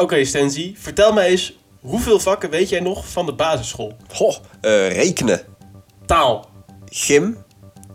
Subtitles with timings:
[0.00, 3.96] Oké, Stenzi, vertel mij eens, hoeveel vakken weet jij nog van de basisschool?
[4.12, 5.40] Goh, eh, rekenen,
[6.06, 6.50] Taal,
[6.88, 7.44] gym,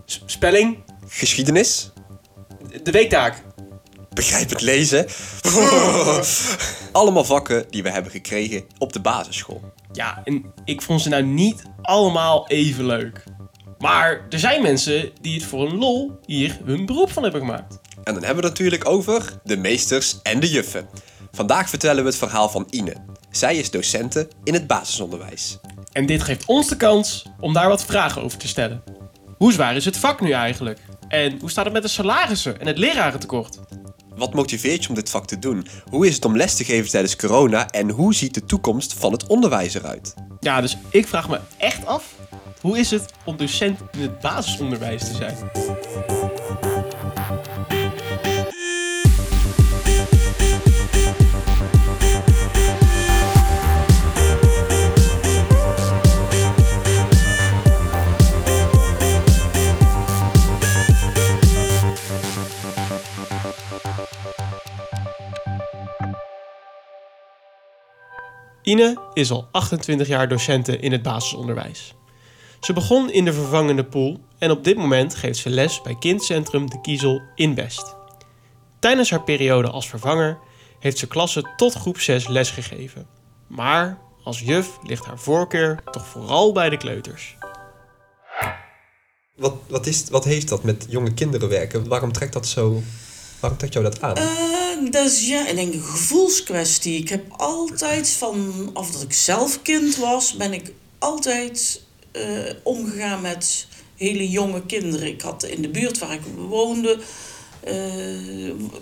[0.05, 0.77] s- spelling,
[1.07, 1.91] geschiedenis,
[2.83, 3.43] de weektaak.
[4.13, 5.05] begrijpend lezen.
[6.91, 9.61] Allemaal vakken die we hebben gekregen op de basisschool.
[9.91, 13.23] Ja, en ik vond ze nou niet allemaal even leuk.
[13.79, 17.79] Maar er zijn mensen die het voor een lol hier hun beroep van hebben gemaakt.
[18.03, 20.87] En dan hebben we het natuurlijk over de meesters en de juffen.
[21.35, 22.95] Vandaag vertellen we het verhaal van Ine.
[23.29, 25.59] Zij is docente in het basisonderwijs.
[25.91, 28.83] En dit geeft ons de kans om daar wat vragen over te stellen.
[29.37, 30.79] Hoe zwaar is het vak nu eigenlijk?
[31.07, 33.59] En hoe staat het met de salarissen en het lerarentekort?
[34.15, 35.67] Wat motiveert je om dit vak te doen?
[35.89, 37.69] Hoe is het om les te geven tijdens corona?
[37.69, 40.13] En hoe ziet de toekomst van het onderwijs eruit?
[40.39, 42.13] Ja, dus ik vraag me echt af,
[42.61, 45.37] hoe is het om docent in het basisonderwijs te zijn?
[68.63, 71.93] Ine is al 28 jaar docente in het basisonderwijs.
[72.59, 76.69] Ze begon in de vervangende pool en op dit moment geeft ze les bij kindcentrum
[76.69, 77.95] De Kiezel in Best.
[78.79, 80.37] Tijdens haar periode als vervanger
[80.79, 83.07] heeft ze klassen tot groep 6 lesgegeven.
[83.47, 87.35] Maar als juf ligt haar voorkeur toch vooral bij de kleuters.
[89.35, 91.87] Wat, wat, is, wat heeft dat met jonge kinderen werken?
[91.87, 92.81] Waarom trekt dat zo...
[93.43, 94.15] Waarom trekt jou dat aan?
[94.15, 96.97] Eh, dat is ja, ik denk een gevoelskwestie.
[96.97, 102.23] Ik heb altijd vanaf dat ik zelf kind was, ben ik altijd eh,
[102.63, 105.07] omgegaan met hele jonge kinderen.
[105.07, 106.97] Ik had in de buurt waar ik woonde,
[107.63, 107.73] eh,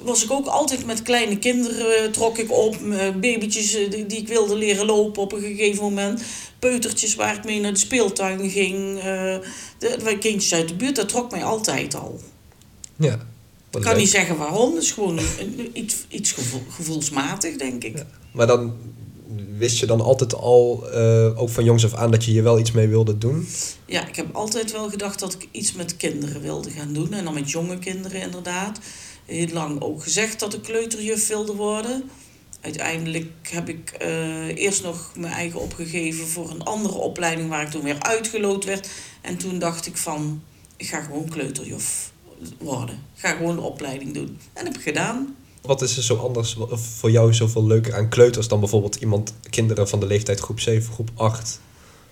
[0.03, 2.77] was ik ook altijd met kleine kinderen, trok ik op,
[3.19, 6.21] babytjes die, die ik wilde leren lopen op een gegeven moment.
[6.59, 9.01] Peutertjes waar ik mee naar de speeltuin ging.
[9.01, 12.19] de, de kindjes uit de buurt, dat trok mij altijd al.
[12.95, 13.29] Ja.
[13.71, 15.19] Ik kan niet zeggen waarom, het is gewoon
[15.73, 18.05] iets, iets gevoel- gevoelsmatig, denk ik.
[18.31, 18.73] Maar dan
[19.57, 22.59] wist je dan altijd al, eh, ook van jongs af aan, dat je hier wel
[22.59, 23.47] iets mee wilde doen?
[23.85, 27.13] Ja, ik heb altijd wel gedacht dat ik iets met kinderen wilde gaan doen.
[27.13, 28.79] En dan met jonge kinderen inderdaad.
[29.25, 32.03] Heel lang ook gezegd dat ik kleuterjuf wilde worden.
[32.61, 37.69] Uiteindelijk heb ik eh, eerst nog mijn eigen opgegeven voor een andere opleiding waar ik
[37.69, 38.89] toen weer uitgeloot werd.
[39.21, 40.41] En toen dacht ik van,
[40.77, 42.10] ik ga gewoon kleuterjuf
[42.57, 42.99] worden.
[43.13, 44.39] Ga gewoon de opleiding doen.
[44.53, 45.35] En heb ik gedaan.
[45.61, 49.87] Wat is er zo anders voor jou zoveel leuker aan kleuters dan bijvoorbeeld iemand, kinderen
[49.87, 51.59] van de leeftijd groep 7, groep 8?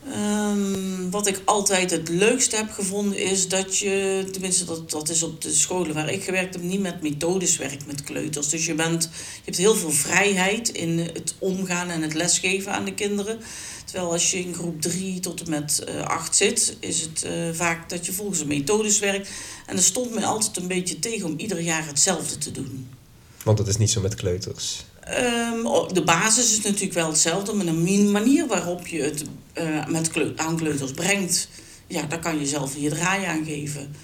[0.07, 5.23] Ehm, wat ik altijd het leukste heb gevonden is dat je, tenminste dat, dat is
[5.23, 8.49] op de scholen waar ik gewerkt heb, niet met methodes werkt met kleuters.
[8.49, 12.85] Dus je, bent, je hebt heel veel vrijheid in het omgaan en het lesgeven aan
[12.85, 13.39] de kinderen.
[13.85, 17.49] Terwijl als je in groep 3 tot en met eh 8 zit, is het eh,
[17.51, 19.29] vaak dat je volgens de methodes werkt.
[19.65, 22.89] En dat stond mij altijd een beetje tegen om ieder jaar hetzelfde te doen.
[23.43, 24.85] Want dat is niet zo met kleuters.
[25.09, 29.85] Ehm, oh, de basis is natuurlijk wel hetzelfde, maar de manier waarop je het eh,
[29.87, 31.49] met aan kleuters brengt,
[31.87, 33.95] ja, daar kan je zelf je draai aan geven.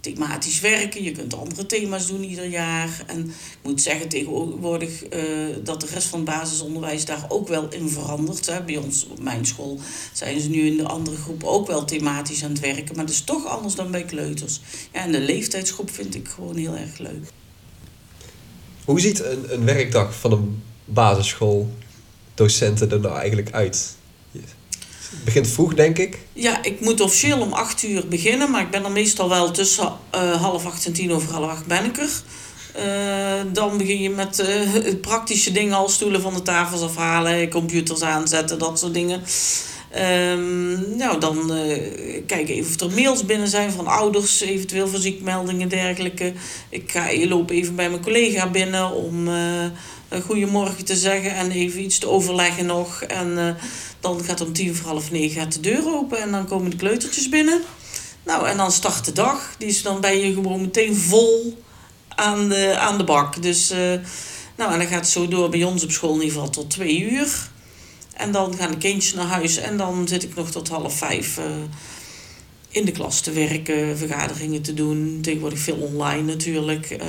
[0.00, 3.04] Thematisch werken, je kunt andere thema's doen ieder jaar.
[3.06, 5.22] En ik moet zeggen tegenwoordig eh,
[5.62, 8.46] dat de rest van het basisonderwijs daar ook wel in verandert.
[8.46, 8.62] Hè.
[8.62, 9.78] Bij ons op mijn school
[10.12, 13.14] zijn ze nu in de andere groep ook wel thematisch aan het werken, maar dat
[13.14, 14.60] is toch anders dan bij kleuters.
[14.92, 17.32] Ja, en de leeftijdsgroep vind ik gewoon heel erg leuk.
[18.84, 23.94] Hoe ziet een, een werkdag van een basisschooldocenten er nou eigenlijk uit?
[24.32, 26.18] Het begint vroeg, denk ik.
[26.32, 29.92] Ja, ik moet officieel om acht uur beginnen, maar ik ben er meestal wel tussen
[30.10, 32.22] eh, half acht en tien over half acht ben ik er.
[32.72, 38.02] Eh, dan begin je met het praktische dingen als stoelen van de tafels afhalen, computers
[38.02, 39.22] aanzetten, dat soort dingen.
[39.94, 44.98] Ehm, nou, dan eh kijken even of er mails binnen zijn van ouders, eventueel voor
[44.98, 46.32] ziekmeldingen dergelijke.
[46.68, 49.64] Ik ga, loop even bij mijn collega binnen om eh
[50.08, 53.02] een goedemorgen te zeggen en even iets te overleggen nog.
[53.02, 53.54] En eh,
[54.00, 56.76] dan gaat om tien voor half negen gaat de deur open en dan komen de
[56.76, 57.60] kleutertjes binnen.
[58.24, 59.54] Nou, en dan start de dag.
[59.58, 61.62] Die is dan ben je gewoon meteen vol
[62.08, 63.42] aan de, aan de bak.
[63.42, 63.70] Dus,
[64.56, 66.70] nou, en dan gaat het zo door bij ons op school in ieder geval tot
[66.70, 67.52] twee uur.
[68.14, 71.38] En dan gaan de kindjes naar huis en dan zit ik nog tot half vijf
[71.38, 71.44] eh,
[72.68, 75.18] in de klas te werken, vergaderingen te doen.
[75.22, 76.90] Tegenwoordig veel online natuurlijk.
[76.90, 77.08] Eh,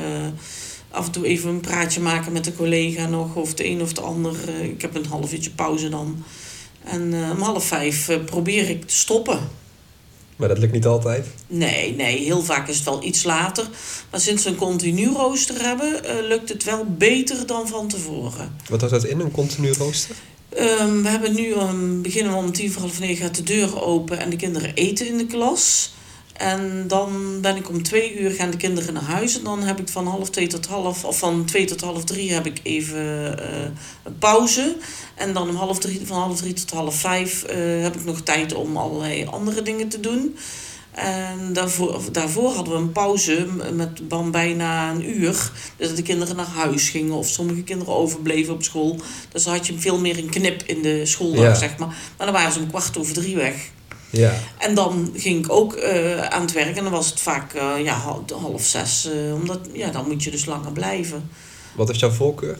[0.89, 3.93] af en toe even een praatje maken met de collega nog, of de een of
[3.93, 4.35] de ander.
[4.47, 6.23] Eh, ik heb een half uurtje pauze dan.
[6.83, 9.39] En om half vijf probeer ik te stoppen.
[10.35, 11.27] Maar dat lukt niet altijd.
[11.47, 13.67] Nee, nee, heel vaak is het wel iets later.
[14.11, 18.55] Maar sinds we een continu rooster hebben, lukt het wel beter dan van tevoren.
[18.69, 20.15] Wat houdt dat in, een continu rooster?
[20.55, 23.81] Ehm, we hebben nu, um, beginnen we om tien voor half negen gaat de deur
[23.81, 25.93] open en de kinderen eten in de klas.
[26.33, 29.37] En dan ben ik om twee uur gaan de kinderen naar huis.
[29.37, 32.33] En dan heb ik van half twee tot half, of van twee tot half drie
[32.33, 32.99] heb ik even
[34.03, 34.75] een pauze.
[35.15, 38.21] En dan om half drie, van half drie tot half vijf uh, heb ik nog
[38.21, 40.37] tijd om allerlei andere dingen te doen.
[40.95, 45.51] En daarvoor, daarvoor hadden we een pauze met dan bijna een uur.
[45.77, 48.99] Dus dat de kinderen naar huis gingen of sommige kinderen overbleven op school.
[49.31, 51.53] Dus dan had je veel meer een knip in de schooldag, ja.
[51.53, 51.87] zeg maar.
[51.87, 53.55] Maar dan waren ze om kwart over drie weg.
[54.09, 54.33] Ja.
[54.57, 57.73] En dan ging ik ook uh, aan het werk en dan was het vaak uh,
[57.83, 59.09] ja, half zes.
[59.15, 61.29] Uh, omdat ja, dan moet je dus langer blijven.
[61.75, 62.57] Wat is jouw voorkeur?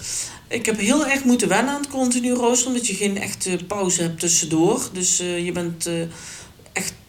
[0.48, 4.02] Ik heb heel erg moeten wennen aan het continu rooster, omdat je geen echte pauze
[4.02, 4.90] hebt tussendoor.
[4.94, 5.90] Dus je bent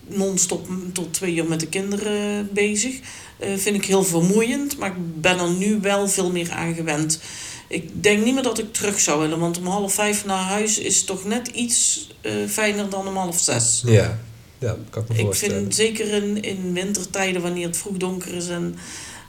[0.06, 3.00] non-stop tot twee uur met de kinderen bezig.
[3.38, 7.20] vind ik heel vermoeiend, maar ik ben er nu wel veel meer aan gewend.
[7.68, 10.78] Ik denk niet meer dat ik terug zou willen, want om half vijf naar huis
[10.78, 12.08] is toch net iets
[12.48, 13.82] fijner dan om half zes.
[13.86, 14.18] Ja.
[14.58, 15.56] Ja, kan ik me ik voorstellen.
[15.56, 18.76] vind zeker in, in wintertijden, wanneer het vroeg donker is en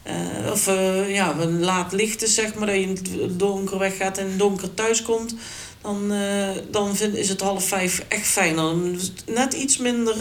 [0.07, 0.65] uh, of
[1.07, 5.01] ja, laat licht is, zeg maar, dat je in het donker weggaat en donker thuis
[5.01, 5.35] komt,
[5.87, 8.75] dan, uh, dan vind, is het half vijf echt fijner.
[9.25, 10.15] Net iets minder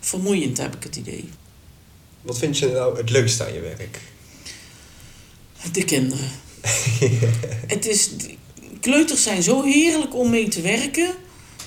[0.00, 1.28] vermoeiend, heb ik het idee.
[2.22, 4.00] Wat vind je nou het leukste aan je werk?
[5.72, 6.30] De kinderen.
[7.74, 8.10] het is,
[8.80, 11.14] kleuters zijn zo heerlijk om mee te werken.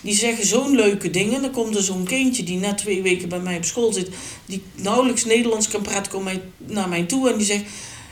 [0.01, 1.41] Die zeggen zo'n leuke dingen.
[1.41, 4.09] Dan komt er zo'n kindje die net twee weken bij mij op school zit,
[4.45, 7.63] die nauwelijks Nederlands kan praten, komt mij, naar mij toe en die zegt: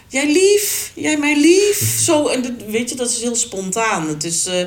[0.07, 1.97] Jij lief, jij mij lief.
[2.07, 4.07] Zo, en dat, weet je, dat is heel spontaan.
[4.07, 4.65] Het is, uh,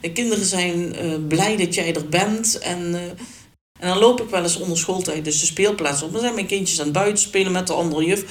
[0.00, 2.58] de kinderen zijn uh, blij dat jij er bent.
[2.58, 3.00] En, uh,
[3.80, 6.12] en dan loop ik wel eens onder schooltijd, dus de speelplaats op.
[6.12, 8.24] Dan zijn mijn kindjes aan het buiten spelen met de andere juf.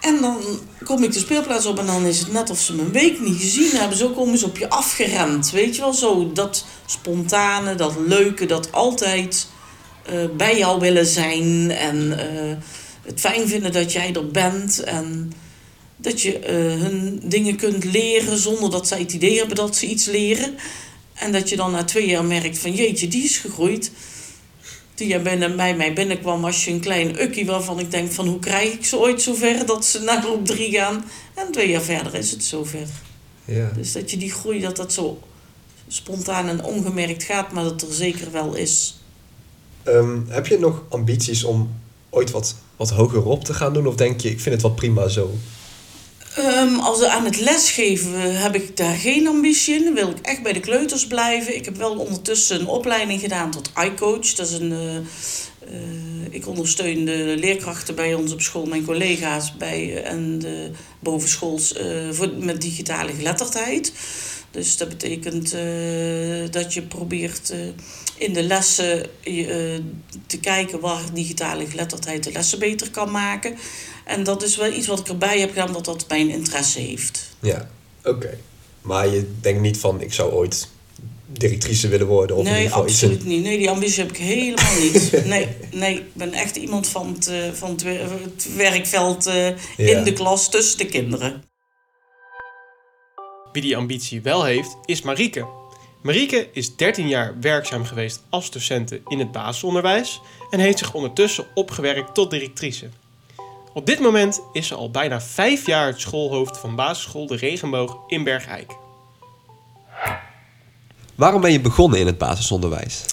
[0.00, 0.38] En dan
[0.84, 3.20] kom ik de speelplaats op en dan is het net of ze me een week
[3.20, 3.98] niet gezien hebben.
[3.98, 5.50] Zo komen ze op je afgerend.
[5.50, 9.48] Weet je wel, zo dat spontane, dat leuke, dat altijd
[10.12, 11.70] uh, bij jou willen zijn.
[11.70, 12.18] En
[13.02, 14.82] het fijn vinden dat jij er bent.
[14.82, 15.32] En
[16.02, 19.86] dat je uh, hun dingen kunt leren zonder dat zij het idee hebben dat ze
[19.86, 20.54] iets leren.
[21.14, 23.90] En dat je dan na twee jaar merkt van jeetje, die is gegroeid
[24.94, 28.38] toen jij bij mij binnenkwam, was je een klein ukkie waarvan ik denk van hoe
[28.38, 31.04] krijg ik ze ooit zover dat ze naar groep drie gaan.
[31.34, 32.86] En twee jaar verder is het zover.
[33.44, 33.70] Ja.
[33.74, 35.20] Dus dat je die groei, dat dat zo
[35.88, 39.00] spontaan en ongemerkt gaat, maar dat er zeker wel is.
[39.84, 41.70] Um, heb je nog ambities om
[42.10, 43.86] ooit wat, wat hoger op te gaan doen?
[43.86, 45.34] Of denk je, ik vind het wel prima zo?
[46.38, 49.84] Um, als aan het lesgeven heb ik daar geen ambitie in.
[49.84, 51.56] Dan wil ik echt bij de kleuters blijven.
[51.56, 54.34] Ik heb wel ondertussen een opleiding gedaan tot iCoach.
[54.34, 54.70] Dat is een...
[54.70, 54.94] Uh,
[55.72, 55.80] uh,
[56.30, 61.74] ik ondersteun de leerkrachten bij ons op school, mijn collega's bij en de bovenschools
[62.10, 63.92] voor, met digitale geletterdheid.
[64.50, 65.50] Dus dat betekent
[66.50, 67.54] dat je probeert
[68.16, 69.06] in de lessen
[70.26, 73.56] te kijken waar digitale geletterdheid de lessen beter kan maken.
[74.12, 77.28] En dat is wel iets wat ik erbij heb gedaan, dat dat mijn interesse heeft.
[77.40, 77.68] Ja,
[78.04, 78.08] oké.
[78.16, 78.38] Okay.
[78.80, 80.68] Maar je denkt niet van, ik zou ooit
[81.26, 82.36] directrice willen worden?
[82.36, 83.30] Of nee, in ieder geval absoluut iets in...
[83.30, 83.42] niet.
[83.42, 85.12] Nee, die ambitie heb ik helemaal niet.
[85.24, 89.54] Nee, nee ik ben echt iemand van het, van het, het werkveld ja.
[89.76, 91.44] in de klas tussen de kinderen.
[93.52, 95.46] Wie die ambitie wel heeft, is Marieke.
[96.02, 101.46] Marieke is 13 jaar werkzaam geweest als docente in het basisonderwijs en heeft zich ondertussen
[101.54, 102.88] opgewerkt tot directrice.
[103.74, 107.98] Op dit moment is ze al bijna 5 jaar het schoolhoofd van basisschool De Regenboog
[108.06, 108.72] in Bergijk.
[111.14, 113.04] Waarom ben je begonnen in het basisonderwijs?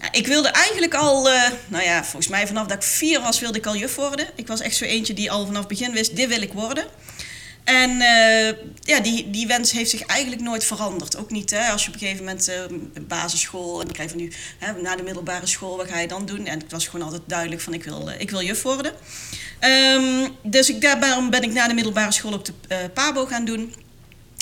[0.00, 3.40] Ja, ik wilde eigenlijk al, uh, nou ja, volgens mij vanaf dat ik vier was,
[3.40, 4.26] wilde ik al juf worden.
[4.34, 6.84] Ik was echt zo eentje die al vanaf het begin wist, dit wil ik worden.
[7.64, 8.48] En uh,
[8.80, 11.16] ja, die, die wens heeft zich eigenlijk nooit veranderd.
[11.16, 14.16] Ook niet hè, als je op een gegeven moment uh, basisschool en dan krijg je
[14.16, 16.46] nu hè, na de middelbare school, wat ga je dan doen?
[16.46, 18.92] En het was gewoon altijd duidelijk van ik wil, uh, ik wil juf worden.
[19.64, 23.74] Um, dus ik, daarom ben ik na de middelbare school ook de PABO gaan doen.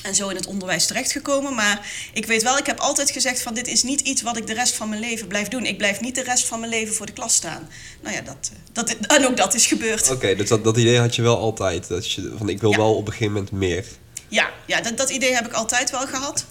[0.02, 1.54] En zo in het onderwijs terechtgekomen.
[1.54, 4.46] Maar ik weet wel, ik heb altijd gezegd van dit is niet iets wat ik
[4.46, 5.66] de rest van mijn leven blijf doen.
[5.66, 7.68] Ik blijf niet de rest van mijn leven voor de klas staan.
[8.00, 10.02] Nou ja, dat, dat, en ook dat is gebeurd.
[10.02, 11.88] Oké, okay, dus dat, dat idee had je wel altijd.
[11.88, 12.76] Dat je, van ik wil ja.
[12.76, 13.84] wel op een gegeven moment meer.
[14.28, 16.46] Ja, ja dat, dat idee heb ik altijd wel gehad.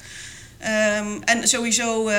[0.97, 2.09] Um, en sowieso...
[2.09, 2.15] Uh,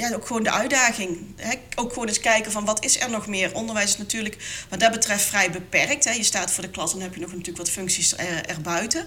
[0.00, 1.18] ja, ook gewoon de uitdaging.
[1.36, 1.54] Hè?
[1.74, 3.54] Ook gewoon eens kijken van wat is er nog meer.
[3.54, 4.36] Onderwijs is natuurlijk
[4.68, 6.04] wat dat betreft vrij beperkt.
[6.04, 6.12] Hè?
[6.12, 9.06] Je staat voor de klas en dan heb je nog natuurlijk wat functies er, erbuiten.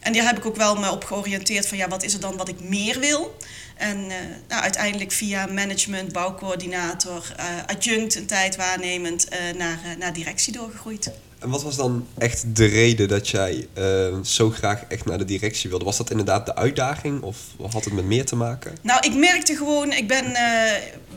[0.00, 2.36] En daar heb ik ook wel me op georiënteerd van ja, wat is er dan
[2.36, 3.36] wat ik meer wil?
[3.76, 4.16] En uh,
[4.48, 11.10] nou, uiteindelijk via management, bouwcoördinator, uh, adjunct een tijd waarnemend naar, naar directie doorgegroeid.
[11.42, 13.68] En wat was dan echt de reden dat jij
[14.24, 15.84] zo graag echt naar de directie wilde?
[15.84, 17.36] Was dat inderdaad de uitdaging of
[17.70, 18.76] had het met meer te maken?
[18.82, 20.36] Nou, ik merkte gewoon, ik ben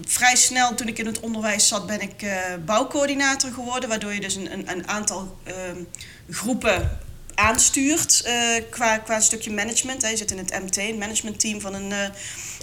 [0.05, 2.25] vrij snel toen ik in het onderwijs zat, ben ik
[2.65, 3.89] bouwcoördinator geworden.
[3.89, 5.83] Waardoor je dus een, een, een aantal ehm,
[6.29, 6.99] groepen
[7.35, 8.29] aanstuurt
[8.69, 10.01] qua, qua stukje management.
[10.01, 10.09] Hè.
[10.09, 11.93] Je zit in het MT, het managementteam van een,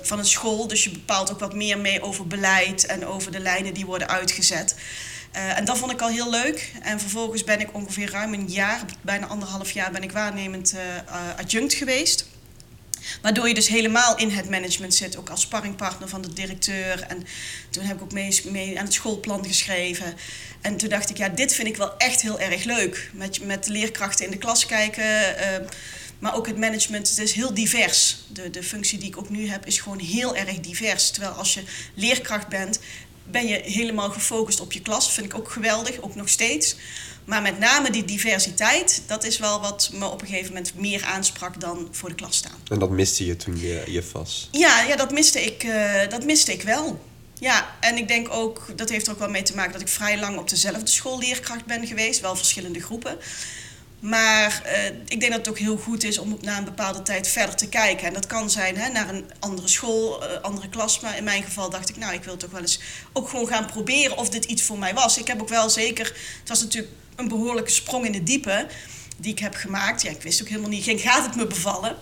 [0.03, 0.69] van een school.
[0.69, 4.09] Dus je bepaalt ook wat meer mee over beleid en over de lijnen die worden
[4.09, 4.75] uitgezet.
[5.37, 6.73] Uh, en dat vond ik al heel leuk.
[6.83, 10.75] En vervolgens ben ik ongeveer ruim een jaar, bijna anderhalf jaar, ben ik waarnemend
[11.37, 12.31] adjunct geweest.
[13.23, 17.03] Waardoor je dus helemaal in het management zit, ook als sparringpartner van de directeur.
[17.09, 17.27] En
[17.71, 20.15] toen heb ik ook mee, aan het schoolplan geschreven.
[20.61, 23.11] En toen dacht ik, ja, dit vind ik wel echt heel erg leuk.
[23.13, 25.05] Met, met leerkrachten in de klas kijken.
[25.05, 25.69] Uh,
[26.19, 28.17] maar ook het management, het is heel divers.
[28.29, 31.11] De, de functie die ik ook nu heb is gewoon heel erg divers.
[31.11, 31.63] Terwijl als je
[31.95, 32.79] leerkracht bent,
[33.25, 35.05] ben je helemaal gefocust op je klas.
[35.05, 36.77] Dat vind ik ook geweldig, ook nog steeds.
[37.25, 41.05] Maar met name die diversiteit, dat is wel wat me op een gegeven moment meer
[41.05, 42.57] aansprak dan voor de klas staan.
[42.69, 44.49] En dat miste je toen je, je was?
[44.51, 47.01] Ja, ja dat, miste ik, uh, dat miste ik wel.
[47.39, 49.89] Ja, en ik denk ook, dat heeft er ook wel mee te maken dat ik
[49.89, 53.19] vrij lang op dezelfde school leerkracht ben geweest, wel verschillende groepen.
[54.03, 57.29] Maar uh, ik denk dat het ook heel goed is om na een bepaalde tijd
[57.29, 58.07] verder te kijken.
[58.07, 61.01] En dat kan zijn hè, naar een andere school, uh, andere klas.
[61.01, 62.81] Maar in mijn geval dacht ik, nou, ik wil toch wel eens
[63.13, 65.19] ook gewoon gaan proberen of dit iets voor mij was.
[65.19, 66.05] Ik heb ook wel zeker,
[66.41, 68.67] het was natuurlijk een behoorlijke sprong in de diepe
[69.17, 70.03] die ik heb gemaakt.
[70.03, 71.97] Ja, ik wist ook helemaal niet, gaat het me bevallen?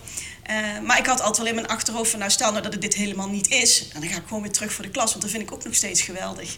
[0.49, 2.81] Uh, maar ik had altijd wel in mijn achterhoofd van, nou stel nou dat het
[2.81, 3.87] dit helemaal niet is.
[3.93, 5.63] En dan ga ik gewoon weer terug voor de klas, want dat vind ik ook
[5.63, 6.57] nog steeds geweldig.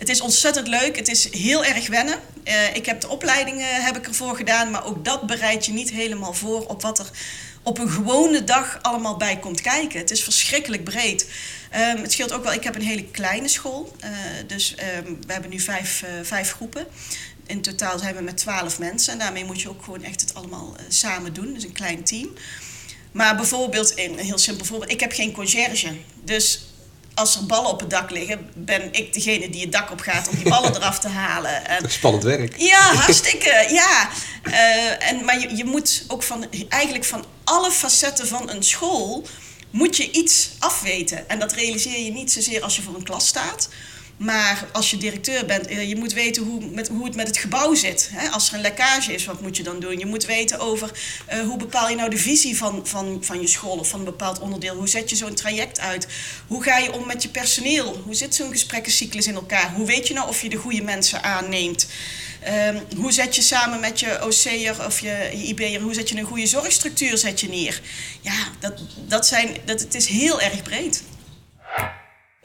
[0.00, 2.18] Het is ontzettend leuk, het is heel erg wennen.
[2.44, 5.90] Uh, ik heb de opleidingen heb ik ervoor gedaan, maar ook dat bereid je niet
[5.90, 7.10] helemaal voor op wat er
[7.62, 9.98] op een gewone dag allemaal bij komt kijken.
[9.98, 11.26] Het is verschrikkelijk breed.
[11.94, 13.96] Um, het scheelt ook wel, ik heb een hele kleine school.
[14.04, 14.10] Uh,
[14.46, 14.74] dus
[15.06, 16.86] um, we hebben nu vijf, vijf groepen.
[17.46, 19.12] In totaal zijn we met twaalf mensen.
[19.12, 21.54] En daarmee moet je ook gewoon echt het allemaal samen doen.
[21.54, 22.28] Dus een klein team.
[23.12, 25.96] Maar bijvoorbeeld, een heel simpel voorbeeld, ik heb geen conciërge.
[26.24, 26.69] Dus
[27.20, 30.28] als er ballen op het dak liggen, ben ik degene die het dak op gaat
[30.28, 31.66] om die ballen eraf te halen.
[31.68, 32.54] En, Spannend werk.
[32.58, 34.08] Ja, hartstikke, ja.
[34.44, 39.26] Uh, en, maar je, je moet ook van, eigenlijk van alle facetten van een school,
[39.70, 41.28] moet je iets afweten.
[41.28, 43.68] En dat realiseer je niet zozeer als je voor een klas staat,
[44.20, 47.36] maar als je directeur bent, eh, je moet weten hoe, met, hoe het met het
[47.36, 48.10] gebouw zit.
[48.30, 49.98] Als er een lekkage is, wat moet je dan doen?
[49.98, 50.90] Je moet weten over
[51.32, 54.04] uh, hoe bepaal je nou de visie van, van, van je school of van een
[54.04, 54.74] bepaald onderdeel.
[54.74, 56.06] Hoe zet je zo'n traject uit?
[56.46, 58.00] Hoe ga je om met je personeel?
[58.04, 59.72] Hoe zit zo'n gesprekkencyclus in elkaar?
[59.74, 61.86] Hoe weet je nou of je de goede mensen aanneemt?
[62.68, 66.16] Um, hoe zet je samen met je OC'er of je, je IB'er, hoe zet je
[66.16, 67.80] een goede zorgstructuur zet je neer?
[68.20, 71.02] Ja, dat, dat zijn, dat, het is heel erg breed.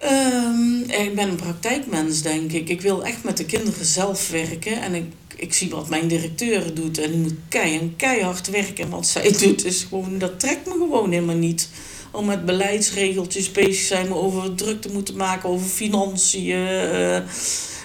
[0.04, 2.70] Um, ik ben een praktijkmens, denk ik.
[2.70, 4.82] Ik wil echt met de kinderen zelf werken.
[4.82, 6.98] En ik, ik zie wat mijn directeur doet.
[6.98, 8.84] En die moet keihard, keihard werken.
[8.84, 11.70] En wat zij doet, is gewoon, dat trekt me gewoon helemaal niet.
[12.12, 16.58] Om met beleidsregeltjes bezig zijn, me over druk te moeten maken, over financiën.
[16.58, 17.20] Uh,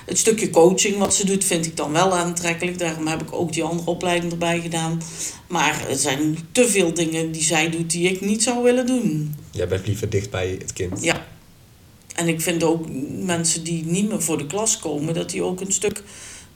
[0.07, 2.79] het stukje coaching wat ze doet, vind ik dan wel aantrekkelijk.
[2.79, 5.03] Daarom heb ik ook die andere opleiding erbij gedaan.
[5.49, 9.35] Maar er zijn te veel dingen die zij doet die ik niet zou willen doen.
[9.51, 11.03] Jij bent liever dicht bij het kind.
[11.03, 11.27] Ja.
[12.21, 12.87] En ik vind ook
[13.25, 16.03] mensen die niet meer voor de klas komen, dat die ook een stuk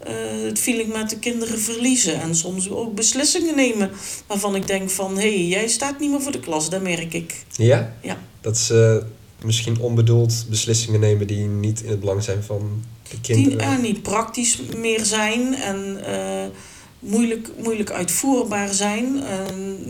[0.06, 0.12] uh,
[0.48, 2.20] het feeling met de kinderen verliezen.
[2.20, 3.90] En soms ook beslissingen nemen
[4.26, 7.14] waarvan ik denk van, hé, hey, jij staat niet meer voor de klas, dat merk
[7.14, 7.44] ik.
[7.56, 7.94] Ja?
[8.02, 8.18] Ja.
[8.40, 9.02] Dat ze
[9.44, 13.58] misschien onbedoeld beslissingen nemen die niet in het belang zijn van de kinderen.
[13.58, 16.44] Die uh, niet praktisch meer zijn en uh,
[16.98, 19.22] moeilijk, moeilijk uitvoerbaar zijn.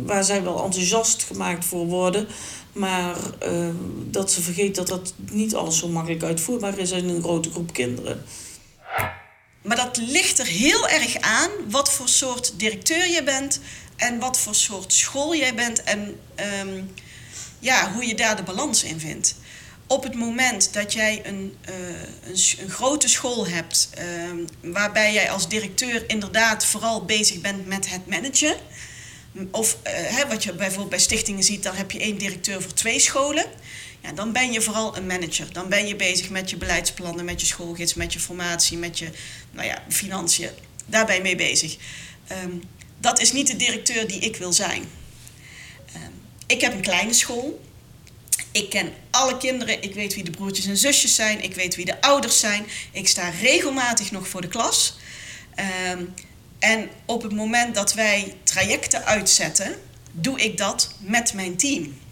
[0.06, 2.26] waar zij wel enthousiast gemaakt voor worden.
[2.74, 3.16] Maar
[3.46, 3.68] uh,
[4.10, 7.72] dat ze vergeet dat dat niet alles zo makkelijk uitvoerbaar is in een grote groep
[7.72, 8.24] kinderen.
[9.62, 13.60] Maar dat ligt er heel erg aan wat voor soort directeur je bent
[13.96, 16.20] en wat voor soort school jij bent en
[16.60, 16.90] um,
[17.58, 19.36] ja, hoe je daar de balans in vindt.
[19.86, 21.74] Op het moment dat jij een, uh,
[22.24, 27.90] een, een, grote school hebt, uh, waarbij jij als directeur inderdaad vooral bezig bent met
[27.90, 28.56] het managen,
[29.50, 32.72] of uh, hè, wat je bijvoorbeeld bij stichtingen ziet, dan heb je één directeur voor
[32.72, 33.46] twee scholen.
[34.00, 35.52] Ja, dan ben je vooral een manager.
[35.52, 39.10] Dan ben je bezig met je beleidsplannen, met je schoolgids, met je formatie, met je
[39.50, 40.50] nou ja, financiën.
[40.86, 41.76] Daar ben je mee bezig.
[42.44, 42.62] Um,
[43.00, 44.82] dat is niet de directeur die ik wil zijn.
[45.96, 46.12] Um,
[46.46, 47.64] ik heb een kleine school.
[48.52, 49.82] Ik ken alle kinderen.
[49.82, 51.42] Ik weet wie de broertjes en zusjes zijn.
[51.42, 52.66] Ik weet wie de ouders zijn.
[52.92, 54.96] Ik sta regelmatig nog voor de klas.
[55.90, 56.14] Um,
[56.58, 59.74] en op het moment dat wij trajecten uitzetten,
[60.12, 62.02] doe ik dat met mijn team.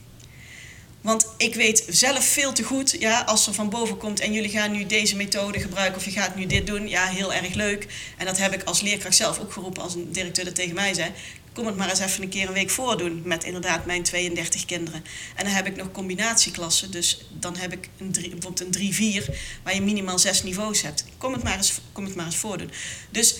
[1.03, 4.51] Want ik weet zelf veel te goed, ja, als er van boven komt en jullie
[4.51, 7.87] gaan nu deze methode gebruiken of je gaat nu dit doen, ja, heel erg leuk.
[8.17, 10.95] En dat heb ik als leerkracht zelf ook geroepen als een directeur dat tegen mij
[10.95, 11.11] zei.
[11.53, 15.05] Kom het maar eens even een keer een week voordoen met inderdaad mijn 32 kinderen.
[15.37, 19.75] En dan heb ik nog combinatieklassen, dus dan heb ik een bijvoorbeeld een 3-4 waar
[19.75, 21.05] je minimaal zes niveaus hebt.
[21.19, 22.71] Kom het maar eens, kom het maar eens voordoen.
[23.11, 23.37] Dus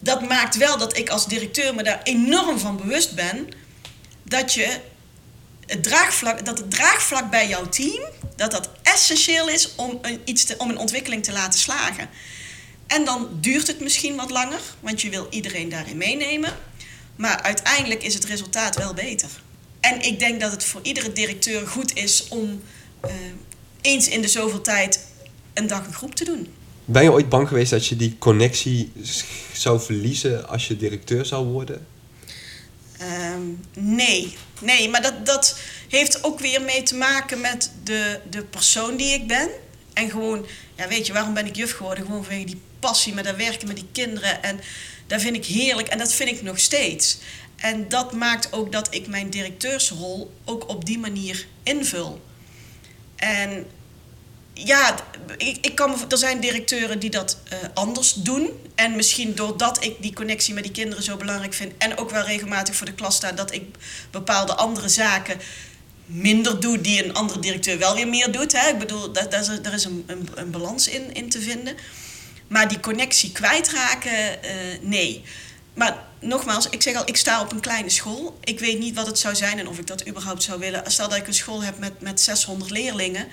[0.00, 3.48] dat maakt wel dat ik als directeur me daar enorm van bewust ben
[4.22, 4.80] dat je
[5.66, 8.04] het draagvlak, dat het draagvlak bij jouw team,
[8.36, 12.08] dat dat essentieel is om een, iets om een ontwikkeling te laten slagen.
[12.86, 16.56] En dan duurt het misschien wat langer, want je wil iedereen daarin meenemen.
[17.16, 19.28] Maar uiteindelijk is het resultaat wel beter.
[19.80, 22.62] En ik denk dat het voor iedere directeur goed is om
[23.04, 23.10] uh,
[23.80, 25.06] eens in de zoveel tijd
[25.54, 26.54] een dag een groep te doen.
[26.90, 28.92] Ben je ooit bang geweest dat je die connectie
[29.52, 31.86] zou verliezen als je directeur zou worden?
[33.34, 38.42] Um, nee, nee, maar dat, dat heeft ook weer mee te maken met de, de
[38.44, 39.48] persoon die ik ben.
[39.92, 42.04] En gewoon, ja, weet je, waarom ben ik juf geworden?
[42.04, 44.42] Gewoon vanwege die passie met dat werken met die kinderen.
[44.42, 44.60] En
[45.06, 47.18] dat vind ik heerlijk en dat vind ik nog steeds.
[47.56, 52.20] En dat maakt ook dat ik mijn directeursrol ook op die manier invul.
[53.16, 53.66] En
[54.64, 54.94] ja,
[55.36, 58.50] ik, ik kan, er zijn directeuren die dat uh, anders doen.
[58.74, 61.72] En misschien doordat ik die connectie met die kinderen zo belangrijk vind...
[61.78, 63.32] en ook wel regelmatig voor de klas sta...
[63.32, 63.64] dat ik
[64.10, 65.40] bepaalde andere zaken
[66.06, 66.80] minder doe...
[66.80, 68.52] die een andere directeur wel weer meer doet.
[68.52, 68.68] Hè.
[68.68, 71.76] Ik bedoel, daar, daar, is, daar is een, een, een, balans in, in te vinden.
[72.48, 74.50] Maar die connectie kwijtraken, uh,
[74.80, 75.22] nee.
[75.74, 78.38] Maar nogmaals, ik zeg al, ik sta op een kleine school.
[78.44, 80.82] Ik weet niet wat het zou zijn en of ik dat überhaupt zou willen.
[80.86, 83.28] Stel dat ik een school heb met, met 600 leerlingen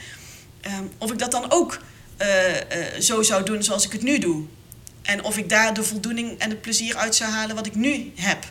[0.62, 1.80] Ehm, of ik dat dan ook
[2.22, 4.44] uh, uh, zo zou doen zoals ik het nu doe.
[5.02, 8.12] En of ik daar de voldoening en het plezier uit zou halen wat ik nu
[8.16, 8.46] heb.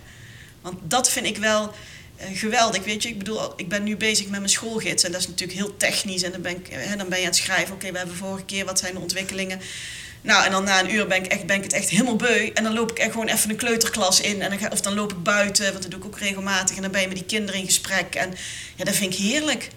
[0.60, 1.75] Want dat vind ik wel
[2.20, 2.84] uh, geweldig.
[2.84, 5.04] Weet je, ik bedoel, ik ben nu bezig met mijn schoolgids.
[5.04, 6.22] En dat is natuurlijk heel technisch.
[6.22, 7.75] En dan ben, ik, hè, dan ben je aan het schrijven.
[7.75, 9.60] Oké, we hebben vorige keer, wat zijn de ontwikkelingen?
[10.20, 12.50] Nou, en dan na een uur ben ik, echt, ben ik het echt helemaal beu.
[12.54, 14.42] En dan loop ik echt gewoon even een kleuterklas in.
[14.42, 16.76] En dan of dan loop ik buiten, want dat doe ik ook regelmatig.
[16.76, 18.14] En dan ben je met die kinderen in gesprek.
[18.14, 18.34] En
[18.76, 19.68] ja, dat vind ik heerlijk.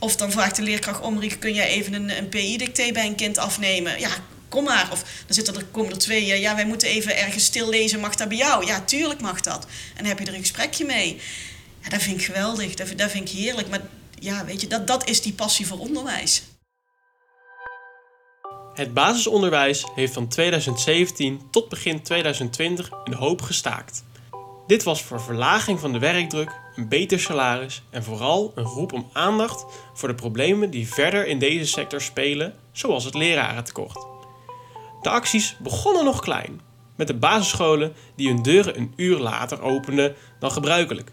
[0.00, 3.38] Of dan vraagt de leerkracht om, kun jij even een, een PI-dicté bij een kind
[3.38, 4.00] afnemen?
[4.00, 4.10] Ja,
[4.48, 4.88] kom maar.
[4.92, 8.14] Of dan zitten er, komen er twee, ja, wij moeten even ergens stil lezen, mag
[8.14, 8.66] dat bij jou?
[8.66, 9.64] Ja, tuurlijk mag dat.
[9.64, 11.20] En dan heb je er een gesprekje mee.
[11.82, 13.68] Ja, dat vind ik geweldig, dat, dat vind ik heerlijk.
[13.68, 13.80] Maar
[14.18, 16.42] ja, weet je, dat, dat is die passie voor onderwijs.
[18.74, 24.04] Het basisonderwijs heeft van 2017 tot begin 2020 een hoop gestaakt.
[24.66, 29.10] Dit was voor verlaging van de werkdruk, een beter salaris en vooral een roep om
[29.12, 29.64] aandacht
[29.94, 34.06] voor de problemen die verder in deze sector spelen, zoals het lerarentekort.
[35.02, 36.60] De acties begonnen nog klein,
[36.96, 41.12] met de basisscholen die hun deuren een uur later openden dan gebruikelijk.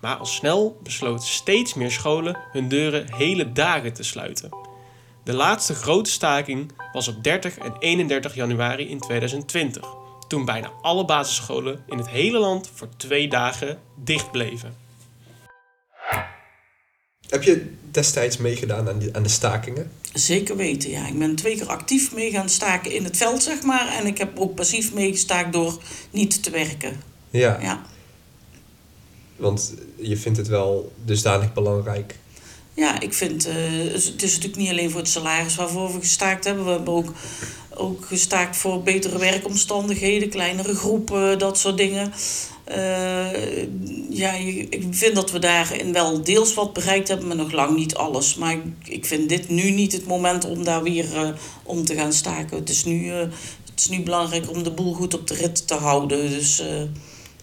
[0.00, 4.50] Maar al snel besloten steeds meer scholen hun deuren hele dagen te sluiten.
[5.24, 9.86] De laatste grote staking was op 30 en 31 januari in 2020
[10.28, 14.79] toen bijna alle basisscholen in het hele land voor twee dagen dicht bleven.
[17.30, 19.90] Heb je destijds meegedaan aan, die, aan de stakingen?
[20.12, 21.06] Zeker weten, ja.
[21.06, 23.88] Ik ben twee keer actief mee gaan staken in het veld, zeg maar.
[23.88, 27.00] En ik heb ook passief meegestaakt door niet te werken.
[27.30, 27.58] Ja.
[27.60, 27.82] ja.
[29.36, 32.18] Want je vindt het wel dusdanig belangrijk.
[32.74, 33.46] Ja, ik vind...
[33.46, 33.54] Uh,
[33.92, 36.64] het is natuurlijk niet alleen voor het salaris waarvoor we gestaakt hebben.
[36.64, 37.12] We hebben ook
[37.80, 42.12] ook gestaakt voor betere werkomstandigheden, kleinere groepen, dat soort dingen.
[42.70, 43.62] Uh,
[44.10, 47.94] ja, ik vind dat we daarin wel deels wat bereikt hebben, maar nog lang niet
[47.94, 48.34] alles.
[48.34, 51.28] Maar ik, ik vind dit nu niet het moment om daar weer uh,
[51.62, 52.58] om te gaan staken.
[52.58, 55.66] Het is, nu, uh, het is nu belangrijk om de boel goed op de rit
[55.66, 56.30] te houden.
[56.30, 56.62] Dus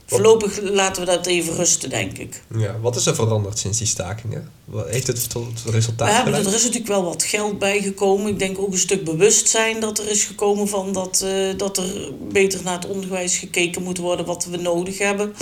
[0.10, 2.42] Voorlopig laten we dat even rusten, denk ik.
[2.58, 4.52] Ja, wat is er veranderd sinds die stakingen?
[4.86, 8.28] Heeft het tot resultaat hebben, Er is natuurlijk wel wat geld bijgekomen.
[8.28, 12.14] Ik denk ook een stuk bewustzijn dat er is gekomen van dat, uh, dat er
[12.32, 15.34] beter naar het onderwijs gekeken moet worden wat we nodig hebben.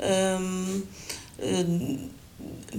[0.00, 0.88] Um,
[1.42, 1.58] uh,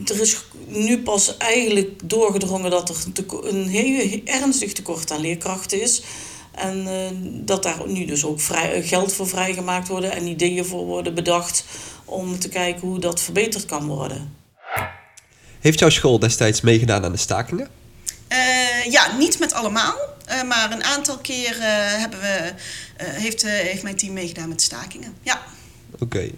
[0.06, 2.96] er is nu pas eigenlijk doorgedrongen dat er
[3.44, 6.02] een heel ernstig tekort aan leerkrachten is.
[6.56, 10.66] En uh, dat daar nu dus ook vrij, eh, geld voor vrijgemaakt worden en ideeën
[10.66, 11.66] voor worden bedacht
[12.06, 14.36] om te kijken hoe dat verbeterd kan worden.
[15.60, 17.68] Heeft jouw school destijds meegedaan aan de stakingen?
[18.32, 19.96] Uh, ja, niet met allemaal.
[20.30, 21.56] Uh, maar een aantal keer
[22.00, 22.54] hebben we,
[22.98, 25.14] heeft, heeft mijn team meegedaan met stakingen.
[25.22, 25.42] Ja.
[26.00, 26.30] Oké.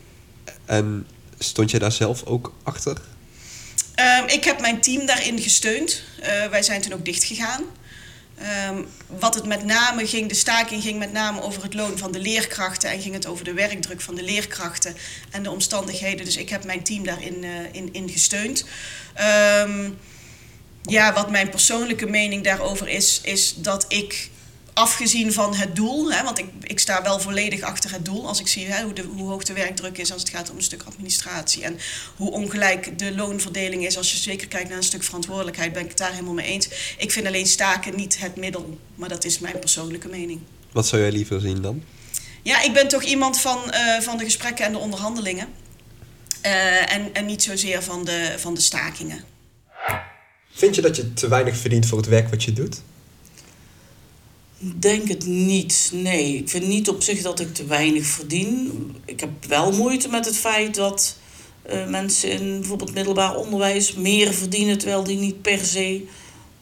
[0.66, 2.98] En stond je daar zelf ook achter?
[3.96, 6.04] Ehm, ik heb mijn team daarin gesteund.
[6.50, 7.64] wij zijn toen ook dicht gegaan.
[8.42, 12.12] Ehm, wat het met name ging, de staking ging met name over het loon van
[12.12, 14.96] de leerkrachten en ging het over de werkdruk van de leerkrachten
[15.32, 16.26] en de omstandigheden.
[16.26, 18.66] Dus ik heb mijn team daarin uh, in, in gesteund.
[19.14, 19.90] Ehm,
[20.82, 24.30] ja, wat mijn persoonlijke mening daarover is, is dat ik
[24.78, 28.40] afgezien van het doel, hè, want ik, ik sta wel volledig achter het doel als
[28.40, 30.64] ik zie hè, hoe, de, hoe hoog de werkdruk is als het gaat om een
[30.64, 31.80] stuk administratie en
[32.16, 35.90] hoe ongelijk de loonverdeling is als je zeker kijkt naar een stuk verantwoordelijkheid, ben ik
[35.90, 36.96] het daar helemaal mee eens.
[36.98, 40.40] Ik vind alleen staken niet het middel, maar dat is mijn persoonlijke mening.
[40.72, 41.84] Wat zou jij liever zien dan?
[42.42, 45.48] Ja, ik ben toch iemand van, uh, van de gesprekken en de onderhandelingen
[46.46, 49.24] uh, en, en niet zozeer van de, van de stakingen.
[50.52, 52.82] Vind je dat je te weinig verdient voor het werk wat je doet?
[54.60, 55.90] Denk het niet.
[55.94, 58.72] Nee, ik vind niet op zich dat ik te weinig verdien.
[59.06, 61.18] Ik heb wel moeite met het feit dat
[61.72, 66.06] uh, mensen in bijvoorbeeld middelbaar onderwijs meer verdienen, terwijl die niet per se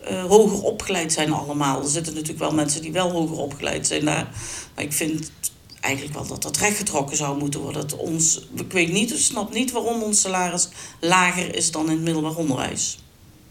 [0.09, 1.81] uh, hoger opgeleid zijn allemaal.
[1.81, 4.29] Er zitten natuurlijk wel mensen die wel hoger opgeleid zijn daar.
[4.75, 5.31] Maar ik vind
[5.79, 7.87] eigenlijk wel dat dat rechtgetrokken zou moeten worden.
[7.87, 11.91] Dat ons, ik weet niet, ik snap niet waarom ons salaris lager is dan in
[11.91, 12.99] het middelbaar onderwijs.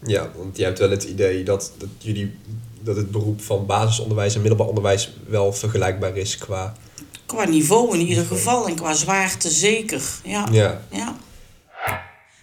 [0.05, 2.35] Ja, want jij hebt wel het idee dat, dat jullie
[2.85, 6.73] dat het beroep van basisonderwijs en middelbaar onderwijs wel vergelijkbaar is qua...
[7.25, 10.47] Qua niveau in ieder geval en qua zwaarte zeker, ja.
[10.51, 10.81] ja.
[10.91, 11.15] ja.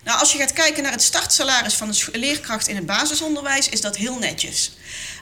[0.05, 3.81] Nou, als je gaat kijken naar het startsalaris van een leerkracht in het basisonderwijs, is
[3.81, 4.77] dat heel netjes.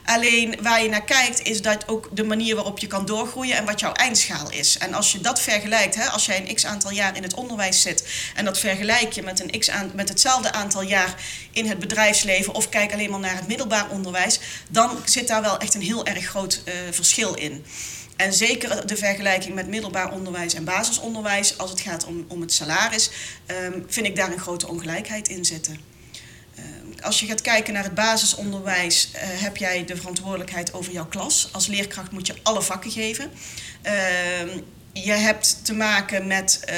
[0.05, 3.65] Alleen waar je naar kijkt, is dat ook de manier waarop je kan doorgroeien en
[3.65, 4.77] wat jouw eindschaal is.
[4.77, 7.81] En als je dat vergelijkt, hè, als jij een x aantal jaar in het onderwijs
[7.81, 11.15] zit en dat vergelijk je met, een x met hetzelfde aantal jaar
[11.51, 15.57] in het bedrijfsleven of kijk alleen maar naar het middelbaar onderwijs, dan zit daar wel
[15.57, 17.65] echt een heel erg groot uh, verschil in.
[18.21, 22.53] En zeker de vergelijking met middelbaar onderwijs en basisonderwijs, als het gaat om, om het
[22.53, 23.09] salaris,
[23.47, 25.79] um, vind ik daar een grote ongelijkheid in zitten.
[26.57, 31.05] Um, als je gaat kijken naar het basisonderwijs, uh, heb jij de verantwoordelijkheid over jouw
[31.05, 31.49] klas.
[31.51, 33.31] Als leerkracht moet je alle vakken geven.
[33.85, 33.91] Uh,
[34.93, 36.75] je hebt te maken met uh,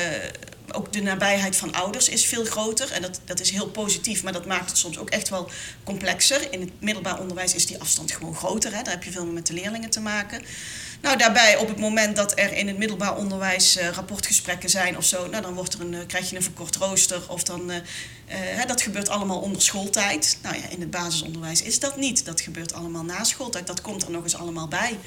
[0.73, 2.91] ook de nabijheid van ouders is veel groter.
[2.91, 5.49] En dat, dat is heel positief, maar dat maakt het soms ook echt wel
[5.83, 6.51] complexer.
[6.51, 8.75] In het middelbaar onderwijs is die afstand gewoon groter.
[8.75, 8.81] Hè?
[8.81, 10.41] Daar heb je veel meer met de leerlingen te maken.
[11.01, 15.05] Nou, daarbij op het moment dat er in het middelbaar onderwijs uh, rapportgesprekken zijn of
[15.05, 17.21] zo, nou, dan wordt er een, uh, krijg je een verkort rooster.
[17.27, 17.71] Of dan,
[18.25, 20.37] hè, dat gebeurt allemaal onder schooltijd.
[20.41, 22.25] Nou ja, in het basisonderwijs is dat niet.
[22.25, 23.67] Dat gebeurt allemaal na schooltijd.
[23.67, 24.97] Dat komt er nog eens allemaal bij.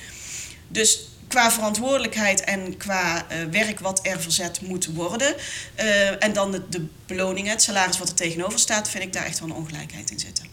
[0.69, 5.35] Dus qua verantwoordelijkheid en qua uh, werk wat er verzet moet worden.
[5.81, 9.25] Uh, en dan de, de beloningen, het salaris wat er tegenover staat, vind ik daar
[9.25, 10.47] echt wel een ongelijkheid in zitten.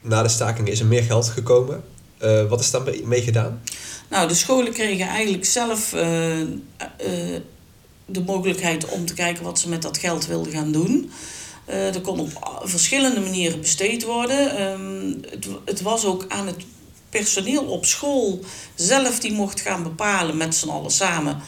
[0.00, 1.84] Na de staking is er meer geld gekomen.
[2.22, 3.62] Uh, wat is daar mee gedaan?
[4.08, 5.90] Nou, de scholen kregen eigenlijk zelf
[8.06, 11.10] de mogelijkheid om te kijken wat ze met dat geld wilden gaan doen.
[11.68, 14.62] Uh, er kon op verschillende manieren besteed worden.
[14.62, 16.64] Um, het, het was ook aan het
[17.10, 18.40] personeel op school
[18.74, 21.42] zelf die mocht gaan bepalen met z'n allen samen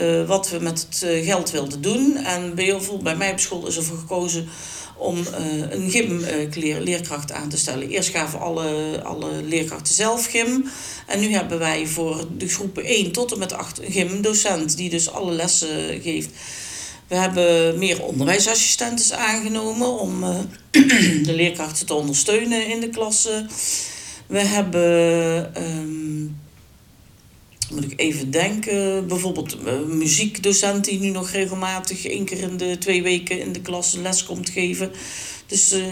[0.00, 2.16] uh, wat we met het uh, geld wilden doen.
[2.16, 4.48] En bij, bij mij op school is ervoor gekozen
[4.96, 7.88] om uh, een gymleerkracht aan te stellen.
[7.88, 10.64] Eerst gaven alle, alle leerkrachten zelf gym.
[11.06, 14.90] En nu hebben wij voor de groepen 1 tot en met 8 een gymdocent die
[14.90, 16.28] dus alle lessen geeft.
[17.08, 20.20] We hebben meer onderwijsassistenten aangenomen om
[21.26, 23.50] de leerkrachten te ondersteunen in de klassen.
[24.32, 26.40] We hebben, um,
[27.70, 32.78] moet ik even denken, bijvoorbeeld een muziekdocent die nu nog regelmatig één keer in de
[32.78, 34.90] twee weken in de klas les komt geven.
[35.46, 35.82] Dus uh,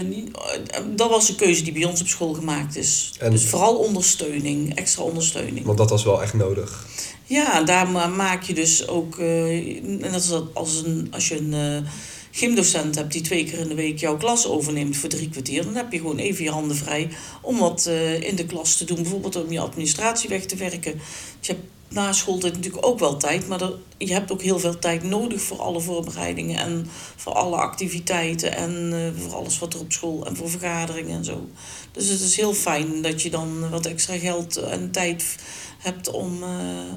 [0.95, 3.13] dat was een keuze die bij ons op school gemaakt is.
[3.19, 5.65] En dus vooral ondersteuning, extra ondersteuning.
[5.65, 6.87] Want dat was wel echt nodig.
[7.25, 11.53] Ja, daar maak je dus ook, uh, en dat is als, een, als je een
[11.53, 11.89] uh,
[12.31, 15.75] gymdocent hebt die twee keer in de week jouw klas overneemt voor drie kwartier, dan
[15.75, 17.09] heb je gewoon even je handen vrij
[17.41, 19.01] om wat uh, in de klas te doen.
[19.01, 20.99] Bijvoorbeeld om je administratie weg te werken.
[21.39, 23.61] Je hebt na schooltijd natuurlijk ook wel tijd, maar
[23.97, 28.91] je hebt ook heel veel tijd nodig voor alle voorbereidingen en voor alle activiteiten en
[28.93, 31.47] uh, voor alles wat er op school en voor vergaderingen en zo.
[31.91, 35.35] Dus het is heel fijn dat je dan wat extra geld en tijd
[35.77, 36.49] hebt om, uh,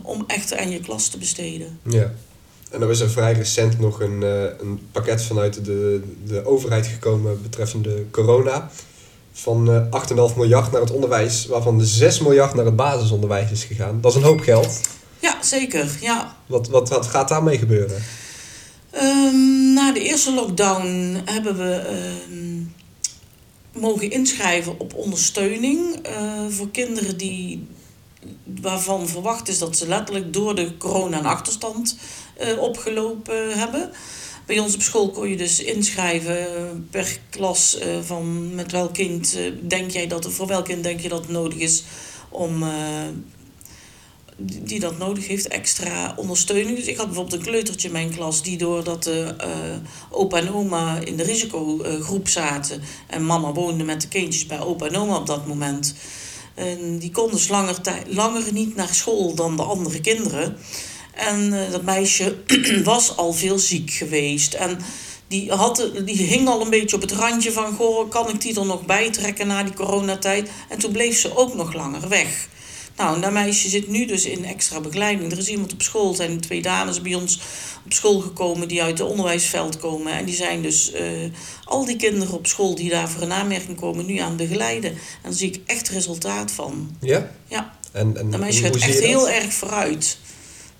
[0.02, 1.78] om echt aan je klas te besteden.
[1.82, 2.14] Ja.
[2.74, 6.86] En er is er vrij recent nog een, uh, een pakket vanuit de, de overheid
[6.86, 8.70] gekomen betreffende corona.
[9.32, 13.64] Van uh, 8,5 miljard naar het onderwijs, waarvan de 6 miljard naar het basisonderwijs is
[13.64, 14.00] gegaan.
[14.00, 14.80] Dat is een hoop geld.
[15.18, 15.96] Ja, zeker.
[16.00, 16.36] Ja.
[16.46, 18.02] Wat, wat, wat gaat daarmee gebeuren?
[19.02, 21.82] Um, na de eerste lockdown hebben we
[22.30, 27.66] uh, mogen inschrijven op ondersteuning uh, voor kinderen die
[28.60, 31.96] waarvan verwacht is dat ze letterlijk door de corona een achterstand
[32.40, 33.90] uh, opgelopen hebben.
[34.46, 36.46] Bij ons op school kon je dus inschrijven
[36.90, 41.08] per klas uh, van met welk kind denk jij dat, voor welk kind denk je
[41.08, 41.82] dat nodig is
[42.34, 43.08] om, eh,
[44.36, 46.76] die dat nodig heeft, extra ondersteuning.
[46.76, 49.48] Dus ik had bijvoorbeeld een kleutertje in mijn klas die doordat de eh,
[50.10, 54.86] opa en oma in de risicogroep zaten en mama woonde met de kindjes bij opa
[54.86, 55.94] en oma op dat moment.
[56.54, 60.56] En die kon dus langer, langer niet naar school dan de andere kinderen.
[61.16, 62.36] En eh, dat meisje
[62.84, 64.54] was al veel ziek geweest.
[64.54, 64.78] En
[65.28, 67.74] die, had, die hing al een beetje op het randje van...
[67.74, 70.50] Goh, kan ik die er nog bij trekken na die coronatijd?
[70.68, 72.48] En toen bleef ze ook nog langer weg.
[72.96, 75.32] Nou, en dat meisje zit nu dus in extra begeleiding.
[75.32, 77.40] Er is iemand op school, er zijn twee dames bij ons
[77.84, 78.68] op school gekomen...
[78.68, 80.12] die uit het onderwijsveld komen.
[80.12, 81.06] En die zijn dus eh,
[81.64, 84.06] al die kinderen op school die daar voor een aanmerking komen...
[84.06, 84.90] nu aan het begeleiden.
[84.90, 86.96] En daar zie ik echt resultaat van.
[87.00, 87.30] Ja?
[87.46, 87.76] Ja.
[87.92, 90.18] En, en Dat meisje gaat echt heel erg vooruit.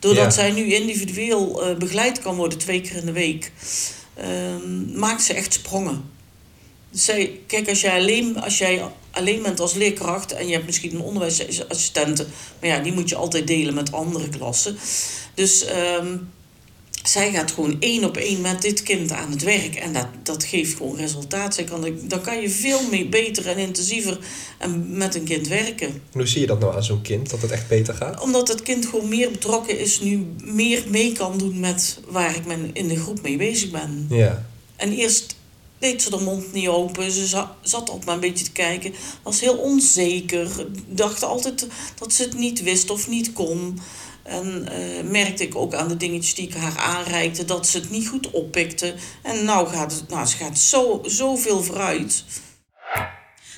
[0.04, 3.52] Doordat zij nu individueel eh, begeleid kan worden twee keer in de week,
[4.14, 6.10] ehm, maakt ze echt sprongen.
[6.90, 10.94] Zij, kijk, als jij, alleen, als jij alleen bent als leerkracht en je hebt misschien
[10.94, 12.26] een onderwijsassistente,
[12.60, 14.76] maar ja, die moet je altijd delen met andere klassen.
[15.34, 16.16] Dus ehm,
[17.08, 20.44] zij gaat gewoon één op één met dit kind aan het werk en dat, dat
[20.44, 21.54] geeft gewoon resultaat.
[21.54, 24.18] Zij kan, dan kan je veel meer beter en intensiever
[24.58, 27.42] en met een kind werken En hoe zie je dat nou aan zo'n kind, dat
[27.42, 28.20] het echt beter gaat?
[28.22, 32.46] omdat het kind gewoon meer betrokken is, nu meer mee kan doen met waar ik
[32.46, 34.06] men in de groep mee bezig ben.
[34.10, 34.46] Ja.
[34.76, 35.36] En eerst
[35.78, 38.92] deed ze de mond niet open, ze za- zat altijd maar een beetje te kijken,
[39.22, 41.66] was heel onzeker, dacht altijd
[41.98, 43.78] dat ze het niet wist of niet kon.
[44.24, 47.90] En eh, merkte ik ook aan de dingetjes die ik haar aanreikte dat ze het
[47.90, 48.94] niet goed oppikte.
[49.22, 52.24] En nou gaat het, nou, ze gaat zo, zoveel vooruit.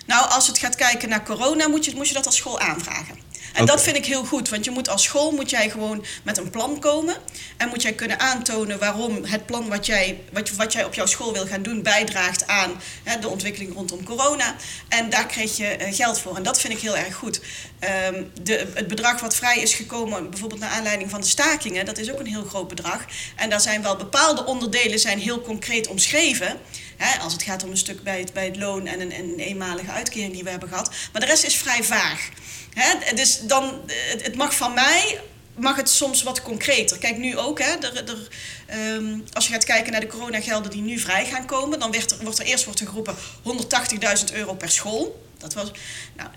[0.06, 3.25] Nou, als het gaat kijken naar corona, moet je, moet je dat als school aanvragen.
[3.56, 6.38] En dat vind ik heel goed, want je moet als school moet jij gewoon met
[6.38, 7.16] een plan komen.
[7.56, 11.06] En moet jij kunnen aantonen waarom het plan wat jij, wat, wat jij op jouw
[11.06, 14.56] school wil gaan doen bijdraagt aan hè, de ontwikkeling rondom corona.
[14.88, 16.36] En daar kreeg je eh, geld voor.
[16.36, 17.40] En dat vind ik heel erg goed.
[17.78, 21.98] Ehm, de, het bedrag wat vrij is gekomen, bijvoorbeeld naar aanleiding van de stakingen, dat
[21.98, 23.04] is ook een heel groot bedrag.
[23.36, 26.58] En daar zijn wel bepaalde onderdelen zijn heel concreet omschreven.
[26.96, 29.24] Hè, als het gaat om een stuk bij het, bij het loon en een, en
[29.24, 30.90] een eenmalige uitkering die we hebben gehad.
[31.12, 32.28] Maar de rest is vrij vaag.
[32.76, 33.80] Hè, dus dan,
[34.22, 35.20] het, mag van mij,
[35.54, 36.98] mag het soms wat concreter.
[36.98, 38.28] Kijk, nu ook, hè, er, er,
[38.66, 42.10] ehm, als je gaat kijken naar de coronagelden die nu vrij gaan komen, dan werd
[42.10, 45.24] er, wordt er eerst wordt er geroepen 180.000 euro per school.
[45.38, 45.70] Dat was,
[46.16, 46.28] nou,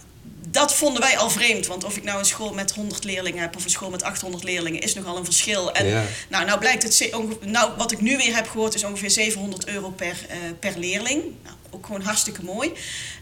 [0.47, 3.55] dat vonden wij al vreemd, want of ik nou een school met 100 leerlingen heb
[3.55, 5.73] of een school met 800 leerlingen, is nogal een verschil.
[5.73, 6.03] En Ja.
[6.29, 9.89] nou, nou blijkt het, nou, wat ik nu weer heb gehoord, is ongeveer 700 euro
[9.89, 11.23] per, eh, per leerling.
[11.43, 12.73] Nou, ook gewoon hartstikke mooi.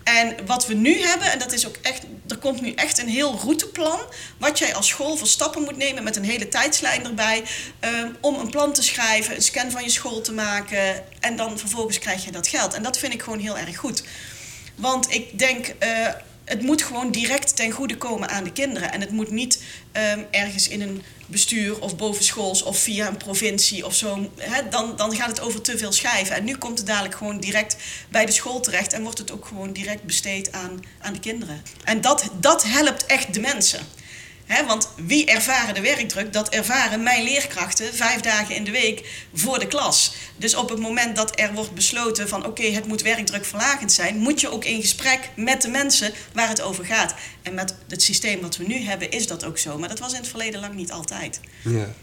[0.03, 3.07] En wat we nu hebben, en dat is ook echt, er komt nu echt een
[3.07, 3.99] heel routeplan,
[4.37, 7.43] wat jij als school voor stappen moet nemen met een hele tijdslijn erbij,
[7.79, 11.59] ehm, om een plan te schrijven, een scan van je school te maken en dan
[11.59, 12.73] vervolgens krijg je dat geld.
[12.73, 14.03] En dat vind ik gewoon heel erg goed.
[14.75, 16.07] Want ik denk, eh,
[16.47, 18.91] het moet gewoon direct ten goede komen aan de kinderen.
[18.91, 23.85] En het moet niet ehm, ergens in een bestuur of bovenschools of via een provincie
[23.85, 24.31] of zo.
[24.69, 26.35] Dan, dan gaat het over te veel schijven.
[26.35, 27.77] En nu komt het dadelijk gewoon direct
[28.09, 31.61] bij de school terecht en wordt het ook gewoon direct besteed aan, aan de kinderen.
[31.83, 33.79] En dat, dat helpt echt de mensen.
[34.47, 36.33] Want wie ervaren de werkdruk?
[36.33, 40.13] Dat ervaren mijn leerkrachten vijf dagen in de week voor de klas.
[40.37, 44.41] Dus op het moment dat er wordt besloten van oké, het moet werkdrukverlagend zijn, moet
[44.41, 47.15] je ook in gesprek met de mensen waar het over gaat.
[47.41, 49.77] En met het systeem wat we nu hebben is dat ook zo.
[49.77, 51.39] Maar dat was in het verleden lang niet altijd.
[51.63, 51.93] Ja.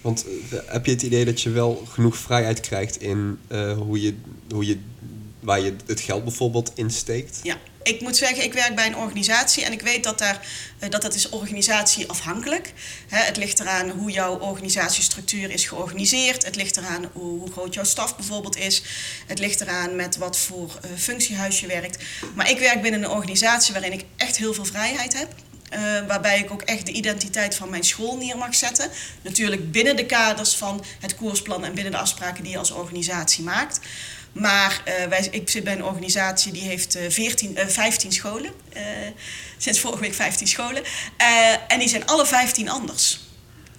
[0.00, 4.00] Want eh, heb je het idee dat je wel genoeg vrijheid krijgt in eh, hoe
[4.00, 4.14] je,
[4.50, 4.78] hoe je,
[5.40, 7.40] waar je het geld bijvoorbeeld insteekt?
[7.42, 10.46] Ja, ik moet zeggen, ik werk bij een organisatie en ik weet dat daar,
[10.78, 12.72] eh, dat, dat is organisatieafhankelijk.
[13.08, 16.44] Het ligt eraan hoe jouw organisatiestructuur is georganiseerd.
[16.44, 18.82] Het ligt eraan hoe, hoe groot jouw staf bijvoorbeeld is.
[19.26, 22.04] Het ligt eraan met wat voor eh, functiehuis je werkt.
[22.34, 25.34] Maar ik werk binnen een organisatie waarin ik echt heel veel vrijheid heb.
[25.70, 28.90] Eh, waarbij ik ook echt de identiteit van mijn school neer mag zetten.
[29.22, 33.44] Natuurlijk binnen de kaders van het koersplan en binnen de afspraken die je als organisatie
[33.44, 33.80] maakt.
[34.32, 38.50] Maar eh, wij, ik zit bij een organisatie die heeft eh 14, eh, 15 scholen.
[38.72, 38.82] Eh,
[39.58, 40.82] sinds vorige week 15 scholen.
[41.68, 43.20] En die zijn alle 15 anders.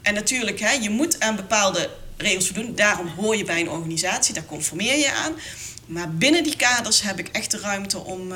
[0.02, 2.76] En natuurlijk, hè, je moet aan bepaalde regels voldoen.
[2.76, 5.34] Daarom hoor je bij een organisatie, daar conformeer je aan.
[5.86, 8.28] Maar binnen die kaders heb ik echt de ruimte om...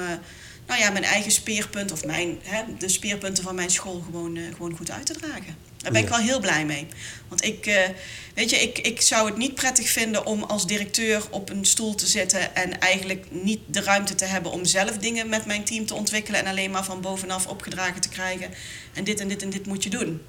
[0.68, 4.78] nou ja, mijn eigen speerpunt of mijn, hè, de speerpunten van mijn school gewoon, gewoon
[4.78, 5.65] goed uit te dragen.
[5.86, 6.88] Daar ben ik wel heel blij mee.
[7.28, 7.90] Want ik, eh,
[8.34, 11.96] weet je, ik, ik zou het niet prettig vinden om als directeur op een stoel
[11.96, 15.86] te zitten en eigenlijk niet de ruimte te hebben om zelf dingen met mijn team
[15.86, 18.50] te ontwikkelen en alleen maar van bovenaf opgedragen te krijgen.
[18.94, 20.22] En dit en dit en dit moet je doen.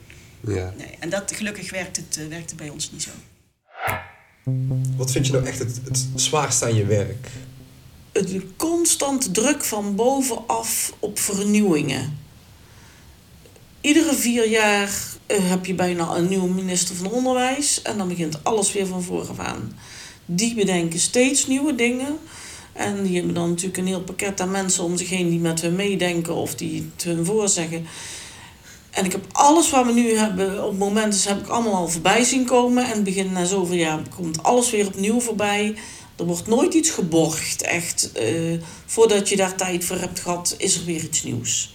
[0.47, 0.75] Ja.
[0.77, 3.11] Nee, en dat, gelukkig werkt het, eh, werkt het bij ons niet zo.
[4.97, 7.29] Wat vind je nou echt het, het zwaarste aan je werk?
[8.13, 12.19] de constante druk van bovenaf op vernieuwingen.
[13.81, 17.83] iedere vier jaar heb je bijna een nieuwe minister van Onderwijs.
[17.83, 19.79] En dan begint alles weer van vooraf aan.
[20.25, 22.19] Die bedenken steeds nieuwe dingen.
[22.73, 25.61] En die hebben dan natuurlijk een heel pakket aan mensen om zich heen die met
[25.61, 27.87] hun meedenken of die het hun voorzeggen.
[28.91, 32.25] En ik heb alles wat we nu hebben, op momenten heb ik allemaal al voorbij
[32.25, 32.93] zien komen.
[32.93, 35.75] En begin na zoveel jaar komt alles weer opnieuw voorbij.
[36.17, 38.13] Er wordt nooit iets geborgd, echt.
[38.13, 41.75] eh, voordat je daar tijd voor hebt gehad, is er weer iets nieuws.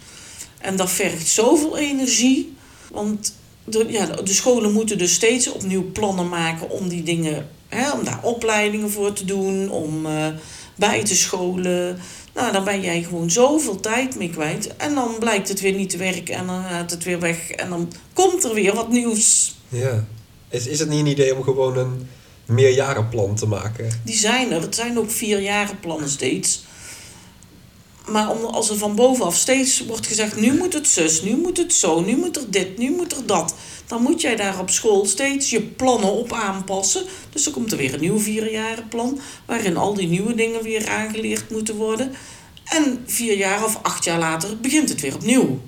[0.57, 2.53] En dat vergt zoveel energie.
[2.91, 3.33] Want
[3.63, 8.03] de, ja, de scholen moeten dus steeds opnieuw plannen maken om die dingen, hè, om
[8.03, 10.27] daar opleidingen voor te doen, om eh,
[10.75, 11.99] bij te scholen.
[12.33, 14.77] Nou, dan ben jij gewoon zoveel tijd mee kwijt.
[14.77, 17.51] En dan blijkt het weer niet te werken en dan gaat het weer weg.
[17.51, 19.55] En dan komt er weer wat nieuws.
[19.69, 20.05] Ja.
[20.49, 22.07] Is, is het niet een idee om gewoon een
[22.45, 24.01] meerjarenplan te maken?
[24.03, 24.61] Die zijn er.
[24.61, 26.63] Het zijn ook vierjarenplannen steeds.
[28.07, 30.35] Maar om, als er van bovenaf steeds wordt gezegd...
[30.35, 33.25] nu moet het zus, nu moet het zo, nu moet er dit, nu moet er
[33.25, 33.55] dat...
[33.87, 37.03] dan moet jij daar op school steeds je plannen op aanpassen.
[37.29, 39.19] Dus er komt er weer een nieuw vierjarenplan...
[39.45, 42.11] waarin al die nieuwe dingen weer aangeleerd moeten worden.
[42.63, 45.59] En vier jaar of acht jaar later begint het weer opnieuw.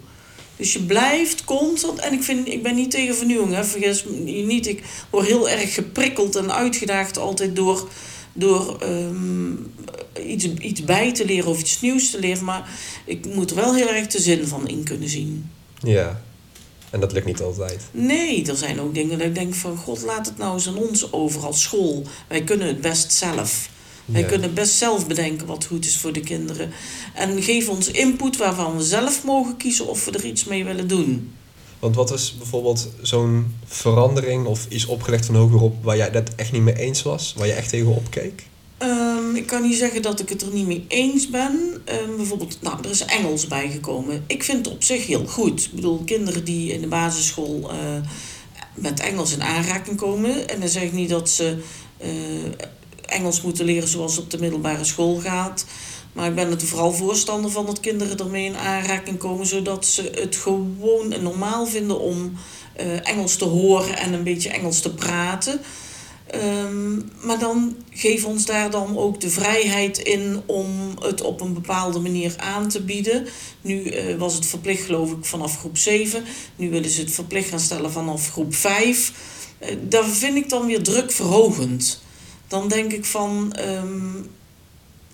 [0.55, 1.99] Dus je blijft constant...
[1.99, 3.63] En ik, vind, ik ben niet tegen vernieuwing, hè.
[3.63, 4.67] vergis me niet.
[4.67, 7.89] Ik word heel erg geprikkeld en uitgedaagd altijd door
[8.33, 9.51] door ehm,
[10.27, 12.43] iets, iets bij te leren of iets nieuws te leren.
[12.43, 12.69] Maar
[13.05, 15.49] ik moet er wel heel erg de zin van in kunnen zien.
[15.83, 16.21] Ja.
[16.89, 17.79] En dat lukt niet altijd.
[17.91, 19.77] Nee, er zijn ook dingen dat ik denk van...
[19.77, 22.03] God, laat het nou eens aan ons over als school.
[22.27, 23.69] Wij kunnen het best zelf.
[24.05, 24.27] Wij Ja.
[24.27, 26.71] kunnen best zelf bedenken wat goed is voor de kinderen.
[27.13, 30.87] En geef ons input waarvan we zelf mogen kiezen of we er iets mee willen
[30.87, 31.31] doen.
[31.83, 36.51] Want wat is bijvoorbeeld zo'n verandering of iets opgelegd van hogerop waar jij het echt
[36.51, 37.33] niet mee eens was?
[37.37, 38.45] Waar je echt tegenop keek?
[38.77, 41.81] Ehm, ik kan niet zeggen dat ik het er niet mee eens ben.
[41.85, 44.23] Ehm, bijvoorbeeld, nou, er is Engels bijgekomen.
[44.27, 45.63] Ik vind het op zich heel goed.
[45.63, 47.77] Ik bedoel, kinderen die in de basisschool eh,
[48.75, 50.49] met Engels in aanraking komen.
[50.49, 51.57] En dan zeg ik niet dat ze
[51.97, 52.09] eh,
[53.05, 55.65] Engels moeten leren zoals het op de middelbare school gaat.
[56.13, 59.45] Maar ik ben er vooral voorstander van dat kinderen ermee in aanraking komen.
[59.45, 62.33] Zodat ze het gewoon normaal vinden om
[62.75, 65.61] eh, Engels te horen en een beetje Engels te praten.
[66.27, 70.67] Ehm, maar dan geef ons daar dan ook de vrijheid in om
[71.01, 73.27] het op een bepaalde manier aan te bieden.
[73.61, 76.23] Nu eh, was het verplicht geloof ik vanaf groep 7.
[76.55, 79.11] Nu willen ze het verplicht gaan stellen vanaf groep 5.
[79.57, 82.01] Eh, daar vind ik dan weer druk verhogend.
[82.47, 83.53] Dan denk ik van...
[83.53, 84.11] ehm,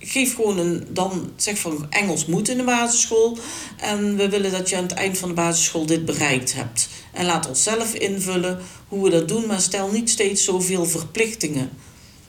[0.00, 0.86] geef gewoon een...
[0.90, 3.38] Dan zeg van Engels moet in de basisschool.
[3.76, 6.88] En we willen dat je aan het eind van de basisschool dit bereikt hebt.
[7.12, 11.70] En laat ons zelf invullen hoe we dat doen, maar stel niet steeds zoveel verplichtingen.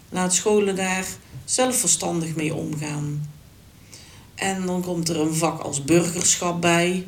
[0.10, 1.06] Laat scholen daar
[1.46, 3.30] zelf verstandig mee omgaan.
[4.36, 7.06] En dan komt er een vak als burgerschap bij.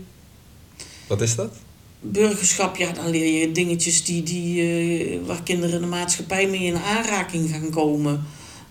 [1.07, 1.55] Wat is dat?
[1.99, 6.63] Burgerschap, ja, dan leer je dingetjes die, die, eh, waar kinderen in de maatschappij mee
[6.63, 8.25] in aanraking gaan komen.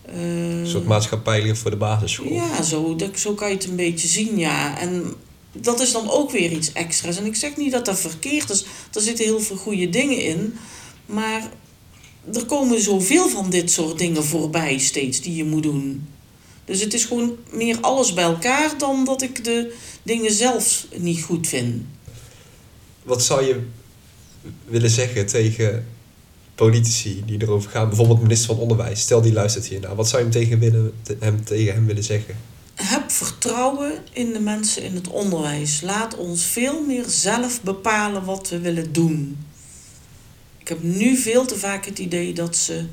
[0.07, 2.33] Eh, Een soort maatschappijleer voor de basisschool.
[2.33, 4.79] ja, zo, dat, zo kan je het een beetje zien, ja.
[4.79, 5.15] En
[5.53, 7.17] dat is dan ook weer iets extra's.
[7.17, 8.65] En ik zeg niet dat dat verkeerd is.
[8.93, 10.55] Er zitten heel veel goede dingen in.
[11.07, 11.49] Maar
[12.33, 16.07] er komen zoveel van dit soort dingen voorbij steeds die je moet doen.
[16.65, 21.23] Dus het is gewoon meer alles bij elkaar dan dat ik de dingen zelf niet
[21.23, 21.83] goed vind.
[23.03, 23.61] Wat zou je
[24.65, 25.87] willen zeggen tegen
[26.55, 27.88] politici die erover gaan?
[27.88, 29.01] Bijvoorbeeld minister van Onderwijs.
[29.01, 29.95] Stel die luistert hiernaar.
[29.95, 32.37] Wat zou je hem tegen, willen, hem, tegen hem willen zeggen?
[32.75, 35.81] Heb vertrouwen in de mensen in het onderwijs.
[35.81, 39.38] Laat ons veel meer zelf bepalen wat we willen doen.
[40.59, 42.85] Ik heb nu veel te vaak het idee dat ze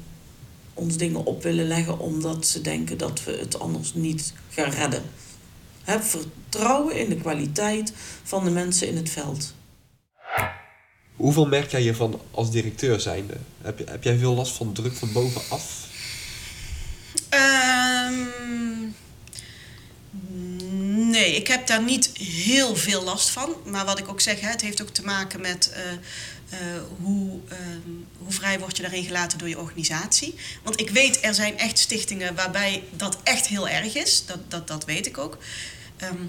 [0.74, 5.04] ons dingen op willen leggen omdat ze denken dat we het anders niet gaan redden.
[5.84, 7.94] Heb vertrouwen in de kwaliteit
[8.24, 9.54] van de mensen in het veld.
[11.20, 13.34] Hoeveel merk jij hiervan als directeur zijnde?
[13.62, 15.88] Heb, heb jij veel last van druk van bovenaf?
[17.30, 18.14] Ehm,
[21.10, 23.56] nee, ik heb daar niet heel veel last van.
[23.66, 27.90] Maar wat ik ook zeg, het heeft ook te maken met eh, eh, hoe, ehm,
[28.18, 30.36] hoe vrij word je daarin gelaten door je organisatie.
[30.64, 34.26] Want ik weet, er zijn echt stichtingen waarbij dat echt heel erg is.
[34.26, 35.38] Dat, dat, dat weet ik ook.
[35.98, 36.26] Ehm,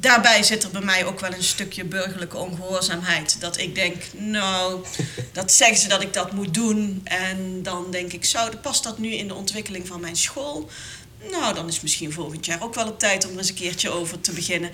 [0.00, 3.40] daarbij zit er bij mij ook wel een stukje burgerlijke ongehoorzaamheid.
[3.40, 4.84] Dat ik denk, nou,
[5.32, 7.00] dat zeggen ze dat ik dat moet doen.
[7.04, 10.70] En dan denk ik, zou, past dat nu in de ontwikkeling van mijn school?
[11.30, 13.90] Nou, dan is misschien volgend jaar ook wel op tijd om er eens een keertje
[13.90, 14.70] over te beginnen.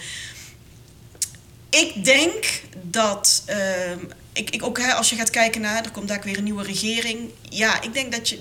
[1.70, 3.98] Ik denk dat, ehm,
[4.32, 6.62] ik, ik ook hè, als je gaat kijken naar, er komt daar weer een nieuwe
[6.62, 7.30] regering.
[7.48, 8.38] Ja, ik denk dat je,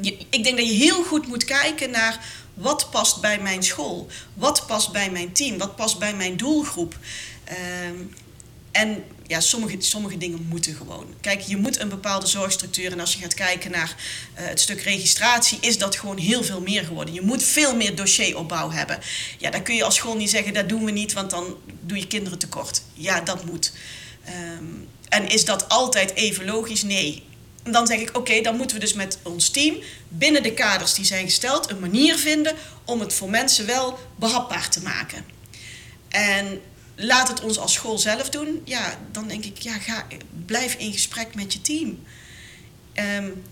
[0.00, 2.24] je, ik denk dat je heel goed moet kijken naar
[2.54, 6.98] wat past bij mijn school, wat past bij mijn team, wat past bij mijn doelgroep.
[7.44, 7.96] Ehm,
[8.70, 11.06] en ja, sommige, sommige dingen moeten gewoon.
[11.20, 12.92] Kijk, je moet een bepaalde zorgstructuur.
[12.92, 13.96] En als je gaat kijken naar
[14.34, 17.14] eh, het stuk registratie, is dat gewoon heel veel meer geworden.
[17.14, 18.98] Je moet veel meer dossieropbouw hebben.
[19.38, 21.98] Ja, dan kun je als school niet zeggen, dat doen we niet, want dan doe
[21.98, 22.82] je kinderen tekort.
[22.92, 23.72] Ja, dat moet.
[24.24, 24.64] Ehm,
[25.08, 26.82] en is dat altijd even logisch?
[26.82, 27.22] Nee.
[27.62, 29.76] Dan zeg ik, oké, dan moeten we dus met ons team
[30.08, 32.54] binnen de kaders die zijn gesteld een manier vinden
[32.84, 35.24] om het voor mensen wel behapbaar te maken.
[36.08, 36.60] En
[36.94, 38.62] laat het ons als school zelf doen.
[38.64, 40.06] Ja, dan denk ik, ja, ga,
[40.46, 42.02] blijf in gesprek met je team.
[42.94, 43.42] Um,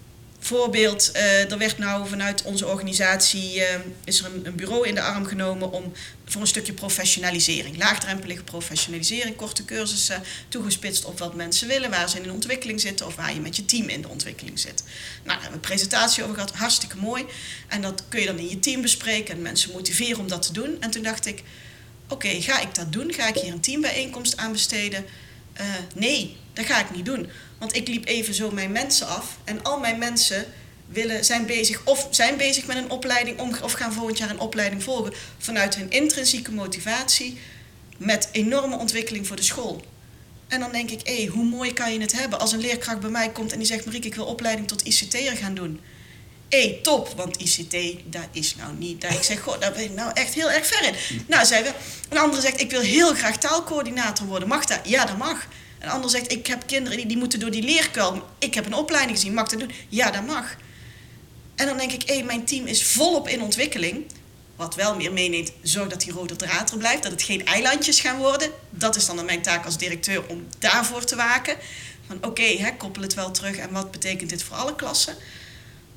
[0.41, 3.65] voorbeeld, uh, er werd nou vanuit onze organisatie uh,
[4.05, 5.93] is er een, bureau in de arm genomen om
[6.25, 12.21] voor een stukje professionalisering, laagdrempelige professionalisering, korte cursussen toegespitst op wat mensen willen, waar ze
[12.21, 14.83] in ontwikkeling zitten of waar je met je team in de ontwikkeling zit.
[14.85, 17.25] Nou, daar hebben we een presentatie over gehad, hartstikke mooi.
[17.69, 20.53] En dat kun je dan in je team bespreken en mensen motiveren om dat te
[20.53, 20.77] doen.
[20.81, 21.43] En toen dacht ik,
[22.11, 23.13] Oké, ga ik dat doen?
[23.13, 25.05] Ga ik hier een teambijeenkomst aan besteden?
[25.61, 27.29] Uh, nee, dat ga ik niet doen.
[27.61, 30.47] Want ik liep even zo mijn mensen af en al mijn mensen
[30.87, 34.83] willen, zijn bezig of zijn bezig met een opleiding of gaan volgend jaar een opleiding
[34.83, 37.39] volgen vanuit hun intrinsieke motivatie
[37.97, 39.85] met enorme ontwikkeling voor de school.
[40.49, 43.11] En dan denk ik, hé, hoe mooi kan je het hebben als een leerkracht bij
[43.11, 45.81] mij komt en die zegt, Marieke, ik wil opleiding tot ICT'er gaan doen
[46.51, 49.01] hey, top, want ICT, dat is nou niet.
[49.01, 50.95] Dat ik zeg, goh, daar ben ik nou echt heel erg ver in.
[51.27, 51.73] Nou, we.
[52.09, 54.49] Een andere zegt, ik wil heel graag taalcoördinator worden.
[54.49, 54.81] Mag dat?
[54.85, 55.47] Ja, dat mag.
[55.81, 58.29] Een ander zegt, ik heb kinderen die, die moeten door die leerkuil.
[58.39, 59.71] Ik heb een opleiding gezien, mag dat doen?
[59.89, 60.57] Ja, dat mag.
[61.55, 64.05] En dan denk ik, hé, mijn team is volop in ontwikkeling.
[64.57, 67.03] Wat wel meer meeneemt, zorg dat die rode draad er blijft.
[67.03, 68.51] Dat het geen eilandjes gaan worden.
[68.71, 71.57] Dat is dan mijn taak als directeur om daarvoor te waken.
[72.07, 75.17] Van oké, koppel het wel terug en wat betekent dit voor alle klassen?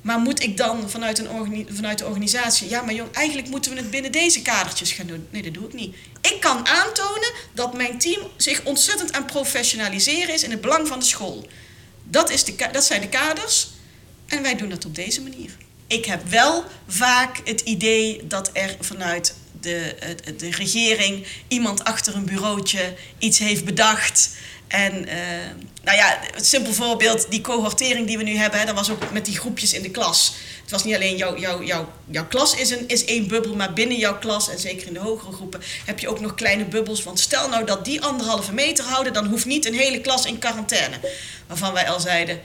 [0.04, 3.78] Maar moet ik dan vanuit, een vanuit de organisatie, ja, maar jong, eigenlijk moeten we
[3.78, 5.28] het binnen deze kadertjes gaan doen.
[5.30, 5.95] Nee, dat doe ik niet.
[6.22, 10.99] Ik kan aantonen dat mijn team zich ontzettend aan professionaliseren is in het belang van
[10.99, 11.47] de school.
[12.04, 13.70] Dat, is de, dat zijn de kaders
[14.28, 15.58] en wij doen dat op deze manier.
[15.88, 19.95] Ik heb wel vaak het idee dat er vanuit de,
[20.38, 24.30] de regering iemand achter een bureautje iets heeft bedacht
[24.74, 25.13] en uh,
[25.84, 29.11] nou ja, een simpel voorbeeld, die cohortering die we nu hebben, hè, dat was ook
[29.11, 30.34] met die groepjes in de klas.
[30.61, 33.74] Het was niet alleen jouw, jouw, jouw, jouw klas is, een, is één bubbel, maar
[33.74, 37.03] binnen jouw klas, en zeker in de hogere groepen, heb je ook nog kleine bubbels.
[37.03, 40.39] Want stel nou dat die anderhalve meter houden, dan hoeft niet een hele klas in
[40.39, 40.99] quarantaine.
[41.47, 42.41] Waarvan wij al zeiden,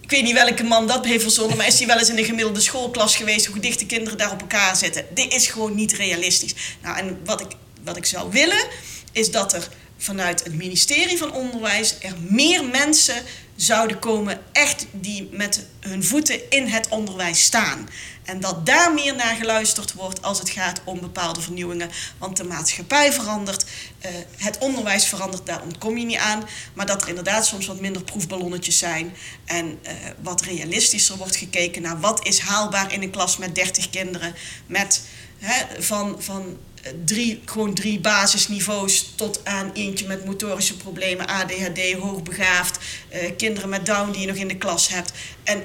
[0.00, 2.24] ik weet niet welke man dat heeft verzonnen, maar is hij wel eens in een
[2.24, 5.06] gemiddelde schoolklas geweest, hoe dicht de kinderen daar op elkaar zitten?
[5.14, 6.54] Dit is gewoon niet realistisch.
[6.82, 7.50] Nou, en wat ik,
[7.84, 8.66] wat ik zou willen,
[9.12, 9.68] is dat er
[10.02, 13.22] vanuit het ministerie van Onderwijs er meer mensen
[13.56, 17.88] zouden komen, echt die met hun voeten in het onderwijs staan.
[18.24, 21.90] En dat daar meer naar geluisterd wordt als het gaat om bepaalde vernieuwingen.
[22.18, 26.44] Want de maatschappij verandert, uh, het onderwijs verandert, daar ontkom je niet aan.
[26.74, 29.16] Maar dat er inderdaad soms wat minder proefballonnetjes zijn.
[29.44, 29.92] En uh,
[30.22, 34.34] wat realistischer wordt gekeken naar wat is haalbaar in een klas met 30 kinderen.
[34.66, 35.02] Met
[35.38, 36.58] hè, van, van
[37.04, 42.78] drie, gewoon drie basisniveaus tot aan eentje met motorische problemen, ADHD, hoogbegaafd,
[43.12, 45.12] uh, kinderen met Down die je nog in de klas hebt.
[45.42, 45.62] En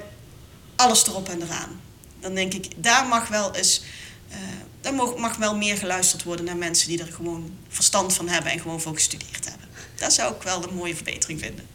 [0.76, 1.82] alles erop en eraan.
[2.20, 3.84] Dan denk ik, daar mag wel eens,
[4.30, 4.36] uh,
[4.82, 8.52] daar mag, mag wel meer geluisterd worden naar mensen die er gewoon verstand van hebben
[8.52, 9.68] en gewoon voor gestudeerd hebben.
[9.96, 11.66] Dat zou ik wel een mooie verbetering vinden.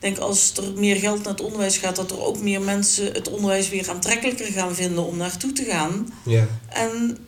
[0.00, 3.12] Ik denk als er meer geld naar het onderwijs gaat, dat er ook meer mensen
[3.12, 6.12] het onderwijs weer aantrekkelijker gaan vinden om naartoe te gaan.
[6.24, 6.46] Ja.
[6.68, 7.18] En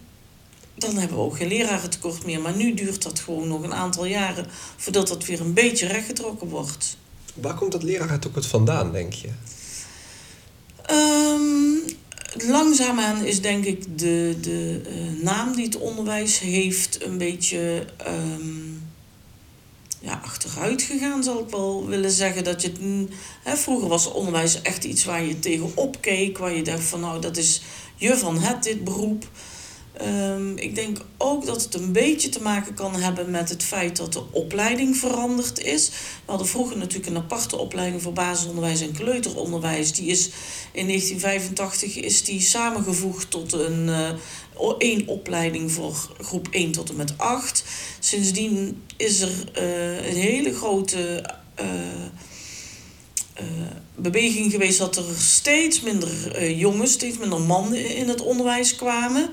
[0.81, 2.41] dan hebben we ook geen lerarentekort meer.
[2.41, 6.49] Maar nu duurt dat gewoon nog een aantal jaren voordat dat weer een beetje rechtgetrokken
[6.49, 6.97] wordt.
[7.35, 9.29] Waar komt dat lerarentekort vandaan, denk je?
[10.91, 11.83] Um,
[12.47, 18.83] langzaamaan is denk ik de, de uh, naam die het onderwijs heeft een beetje um,
[20.01, 22.45] ja, achteruit gegaan, zal ik wel willen zeggen.
[22.45, 23.09] Dat je het,
[23.43, 27.21] hè, vroeger was onderwijs echt iets waar je tegenop keek, waar je dacht van nou
[27.21, 27.63] dat is
[27.97, 29.29] je van het dit beroep.
[30.07, 33.97] Um, ik denk ook dat het een beetje te maken kan hebben met het feit
[33.97, 35.89] dat de opleiding veranderd is.
[35.89, 39.93] We hadden vroeger natuurlijk een aparte opleiding voor basisonderwijs en kleuteronderwijs.
[39.93, 40.31] Die is
[40.73, 44.11] in 1985 is die samengevoegd tot een uh,
[44.79, 47.65] één opleiding voor groep 1 tot en met 8.
[47.99, 51.67] Sindsdien is er uh, een hele grote uh,
[53.95, 59.31] beweging geweest dat er steeds minder jongens, steeds minder mannen in het onderwijs kwamen.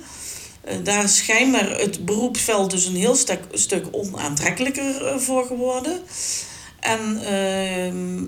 [0.67, 6.01] Eh, daar is schijnbaar het beroepsveld dus een heel stuk, stuk onaantrekkelijker eh, voor geworden.
[6.79, 8.21] En uh,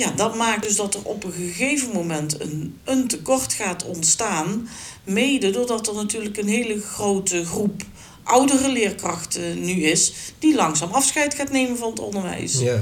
[0.00, 4.68] ja, dat maakt dus dat er op een gegeven moment een, een tekort gaat ontstaan.
[5.04, 7.82] Mede doordat er natuurlijk een hele grote groep
[8.24, 12.58] oudere leerkracht eh, nu is, die langzaam afscheid gaat nemen van het onderwijs.
[12.58, 12.74] Ja.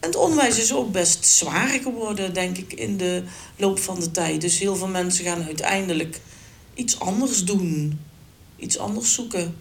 [0.00, 3.22] En het onderwijs is ook best zwaar geworden, denk ik, in de
[3.56, 4.40] loop van de tijd.
[4.40, 6.20] Dus heel veel mensen gaan uiteindelijk
[6.74, 8.00] iets anders doen.
[8.56, 9.56] Iets anders zoeken.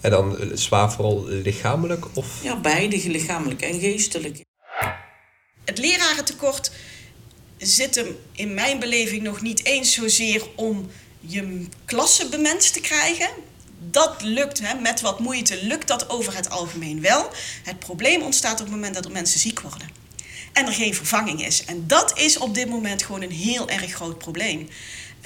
[0.00, 2.42] En dan eh, zwaar vooral lichamelijk of...
[2.42, 4.44] Ja, beide, lichamelijk en geestelijk.
[5.64, 6.70] Het lerarentekort
[7.56, 10.90] zit hem in mijn beleving nog niet eens zozeer om
[11.20, 13.28] je klasse bemenst te krijgen.
[13.90, 17.30] Dat lukt, hè, met wat moeite lukt dat over het algemeen wel.
[17.62, 19.88] Het probleem ontstaat op het moment dat er mensen ziek worden.
[20.52, 21.64] En er geen vervanging is.
[21.64, 24.68] En dat is op dit moment gewoon een heel erg groot probleem.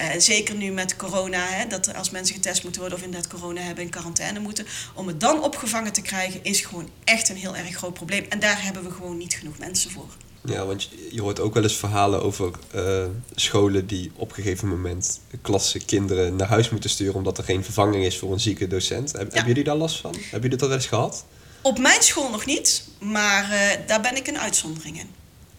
[0.01, 3.61] Uh, zeker nu met corona, hè, dat als mensen getest moeten worden of inderdaad corona
[3.61, 4.65] hebben in quarantaine moeten.
[4.93, 8.25] Om het dan opgevangen te krijgen is gewoon echt een heel erg groot probleem.
[8.29, 10.07] En daar hebben we gewoon niet genoeg mensen voor.
[10.45, 14.67] Ja, want je hoort ook wel eens verhalen over uh, scholen die op een gegeven
[14.67, 18.67] moment klassen kinderen naar huis moeten sturen omdat er geen vervanging is voor een zieke
[18.67, 19.11] docent.
[19.11, 19.27] Heb, ja.
[19.27, 20.11] Hebben jullie daar last van?
[20.13, 21.25] Hebben jullie dat wel eens gehad?
[21.61, 25.09] Op mijn school nog niet, maar uh, daar ben ik een uitzondering in.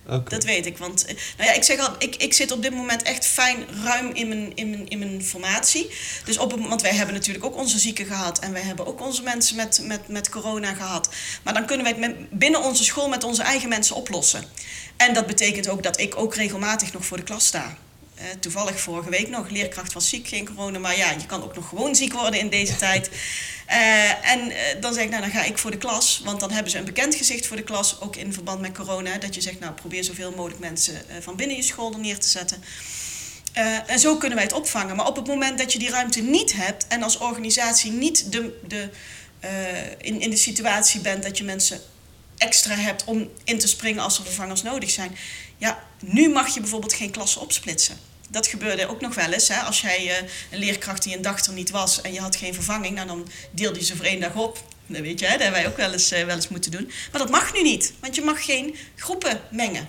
[0.04, 0.78] Dat weet ik.
[0.78, 1.04] Want
[1.36, 4.28] nou ja, ik zeg al, ik, ik zit op dit moment echt fijn ruim in
[4.28, 5.90] mijn, in mijn, in mijn formatie.
[6.24, 8.38] Dus op, want wij hebben natuurlijk ook onze zieken gehad.
[8.38, 11.08] En wij hebben ook onze mensen met, met, met corona gehad.
[11.42, 14.44] Maar dan kunnen wij het met, binnen onze school met onze eigen mensen oplossen.
[14.96, 17.76] En dat betekent ook dat ik ook regelmatig nog voor de klas sta.
[18.18, 20.78] Uh, toevallig vorige week nog, leerkracht was ziek, geen corona.
[20.78, 23.10] Maar ja, je kan ook nog gewoon ziek worden in deze tijd.
[23.70, 26.20] Uh, en uh, dan zeg ik, nou dan ga ik voor de klas.
[26.24, 29.18] Want dan hebben ze een bekend gezicht voor de klas, ook in verband met corona.
[29.18, 32.28] Dat je zegt, nou probeer zoveel mogelijk mensen van binnen je school er neer te
[32.28, 32.62] zetten.
[33.86, 34.96] en zo kunnen wij het opvangen.
[34.96, 38.58] Maar op het moment dat je die ruimte niet hebt en als organisatie niet de,
[38.66, 38.88] de,
[39.98, 41.80] in, in de situatie bent dat je mensen
[42.36, 45.16] extra hebt om in te springen als er vervangers nodig zijn.
[45.58, 47.98] Ja, nu mag je bijvoorbeeld geen klassen opsplitsen.
[48.30, 49.48] Dat gebeurde ook nog wel eens.
[49.48, 49.60] Hè?
[49.60, 52.54] Als jij uh, een leerkracht die een dag er niet was en je had geen
[52.54, 54.62] vervanging, nou, dan deelde je ze voor één dag op.
[54.86, 55.32] Dat weet je, hè?
[55.32, 56.90] dat hebben wij ook wel eens, uh, wel eens moeten doen.
[57.12, 59.88] Maar dat mag nu niet, want je mag geen groepen mengen.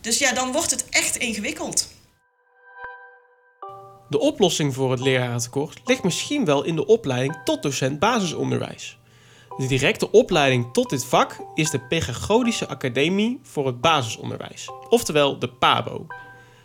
[0.00, 1.88] Dus ja, dan wordt het echt ingewikkeld.
[4.08, 8.97] De oplossing voor het lerarentekort ligt misschien wel in de opleiding tot docent basisonderwijs.
[9.58, 15.48] De directe opleiding tot dit vak is de Pedagogische Academie voor het Basisonderwijs, oftewel de
[15.48, 16.06] PABO.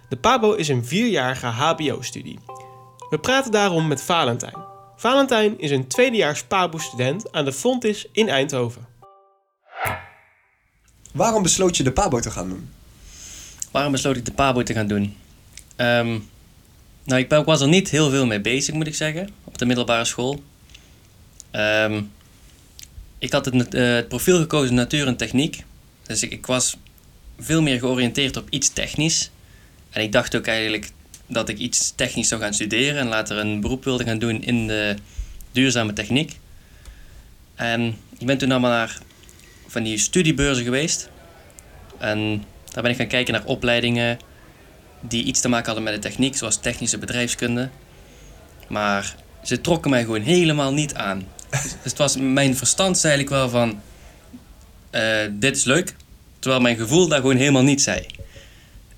[0.09, 2.39] De PABO is een vierjarige HBO-studie.
[3.09, 4.55] We praten daarom met Valentijn.
[4.95, 8.87] Valentijn is een tweedejaars PABO-student aan de Fontis in Eindhoven.
[11.13, 12.69] Waarom besloot je de PABO te gaan doen?
[13.71, 15.17] Waarom besloot ik de PABO te gaan doen?
[15.77, 16.29] Um,
[17.03, 20.05] nou, ik, was er niet heel veel mee bezig, moet ik zeggen, op de middelbare
[20.05, 20.43] school.
[21.51, 22.11] Um,
[23.23, 25.63] ik had het, uh, het, profiel gekozen natuur en techniek.
[26.03, 26.77] Dus ik, ik, was
[27.39, 29.31] veel meer georiënteerd op iets technisch.
[29.89, 30.91] En ik dacht ook eigenlijk
[31.27, 34.67] dat ik iets technisch zou gaan studeren en later een beroep wilde gaan doen in
[34.67, 34.95] de
[35.51, 36.39] duurzame techniek.
[37.55, 38.97] En ik ben toen allemaal naar
[39.67, 41.09] van die studiebeurzen geweest.
[41.97, 44.19] En daar ben ik gaan kijken naar opleidingen
[45.01, 47.69] die iets te maken hadden met de techniek, zoals technische bedrijfskunde.
[48.67, 51.27] Maar ze trokken mij gewoon helemaal niet aan.
[51.61, 53.81] Dus het was mijn verstand zei ik wel van,
[54.91, 55.95] uh, dit is leuk.
[56.39, 58.05] Terwijl mijn gevoel daar gewoon helemaal niet zei.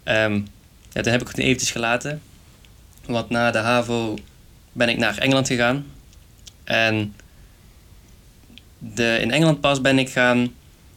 [0.04, 0.48] Um,
[0.92, 2.22] ja, heb ik het eventjes gelaten.
[3.06, 4.18] Want na de HAVO
[4.72, 5.86] ben ik naar Engeland gegaan.
[6.64, 7.16] En
[8.78, 10.54] de, in Engeland pas ben ik gaan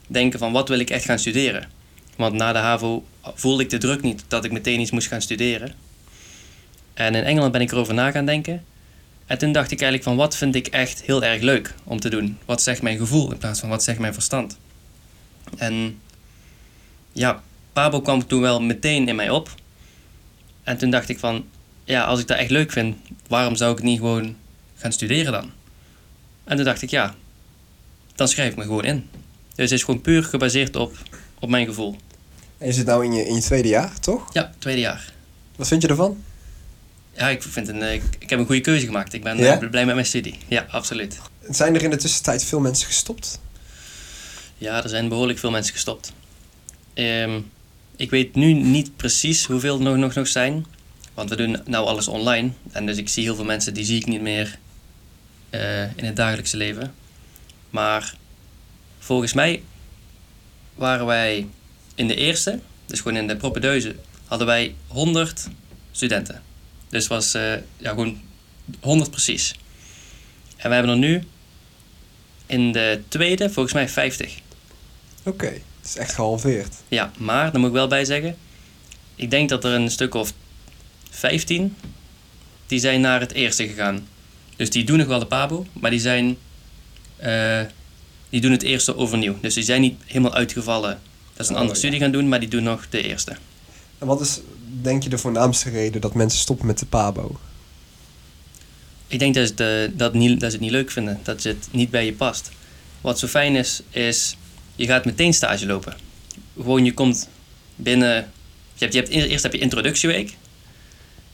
[0.06, 1.68] denken van wat wil ik echt gaan studeren.
[2.16, 5.22] Want na de HAVO voelde ik de druk niet dat ik meteen iets moest gaan
[5.22, 5.74] studeren.
[6.94, 8.64] En in Engeland ben ik erover na gaan denken.
[9.28, 12.08] En toen dacht ik eigenlijk van wat vind ik echt heel erg leuk om te
[12.08, 12.38] doen?
[12.44, 14.58] Wat zegt mijn gevoel in plaats van wat zegt mijn verstand?
[15.56, 16.00] En
[17.12, 19.54] ja, Pabo kwam toen wel meteen in mij op.
[20.62, 21.44] En toen dacht ik van,
[21.84, 24.36] ja, als ik dat echt leuk vind, waarom zou ik niet gewoon
[24.76, 25.50] gaan studeren dan?
[26.44, 27.14] En toen dacht ik, ja,
[28.14, 29.08] dan schrijf ik me gewoon in.
[29.54, 30.96] Dus het is gewoon puur gebaseerd op,
[31.38, 31.96] op mijn gevoel.
[32.58, 34.32] En je zit nou in je, in je tweede jaar, toch?
[34.32, 35.12] Ja, tweede jaar.
[35.56, 36.22] Wat vind je ervan?
[37.18, 39.12] Ja, ik, vind een, ik, ik heb een goede keuze gemaakt.
[39.12, 39.56] Ik ben ja?
[39.56, 40.38] blij met mijn studie.
[40.48, 41.18] Ja, absoluut.
[41.48, 43.40] Zijn er in de tussentijd veel mensen gestopt?
[44.58, 46.12] Ja, er zijn behoorlijk veel mensen gestopt.
[46.94, 47.50] Um,
[47.96, 50.66] ik weet nu niet precies hoeveel er nog, nog, nog zijn.
[51.14, 52.50] Want we doen nou alles online.
[52.70, 54.58] En dus ik zie heel veel mensen die zie ik niet meer
[55.50, 56.94] uh, in het dagelijkse leven.
[57.70, 58.14] Maar
[58.98, 59.62] volgens mij
[60.74, 61.46] waren wij
[61.94, 65.48] in de eerste, dus gewoon in de propedeuse, hadden wij 100
[65.90, 66.42] studenten.
[66.89, 68.20] Dus was uh, ja, gewoon
[68.80, 69.55] 100 precies.
[70.57, 71.22] En we hebben er nu
[72.47, 74.39] in de tweede volgens mij 50.
[75.18, 76.74] Oké, okay, het is echt gehalveerd.
[76.89, 78.36] Ja, maar daar moet ik wel bij zeggen.
[79.16, 80.32] Ik denk dat er een stuk of
[81.11, 81.76] 15
[82.66, 84.07] die zijn naar het eerste gegaan.
[84.57, 86.36] Dus die doen nog wel de PABO, maar die zijn...
[87.16, 87.61] eh,
[88.30, 89.36] die doen het eerste overnieuw.
[89.41, 91.01] Dus die zijn niet helemaal uitgevallen
[91.34, 91.86] dat ze een Oh, andere ja.
[91.86, 93.36] studie gaan doen, maar die doen nog de eerste.
[93.99, 97.38] En wat is, denk je, de voornaamste reden dat mensen stoppen met de PABO?
[99.06, 101.90] Ik denk dat ze, dat, niet, dat ze het niet leuk vinden, dat het niet
[101.90, 102.50] bij je past.
[103.00, 104.36] Wat zo fijn is, is
[104.76, 105.96] je gaat meteen stage lopen.
[106.56, 107.28] Gewoon, je komt
[107.76, 108.30] binnen.
[108.74, 110.36] Je hebt, je hebt, eerst heb je introductieweek.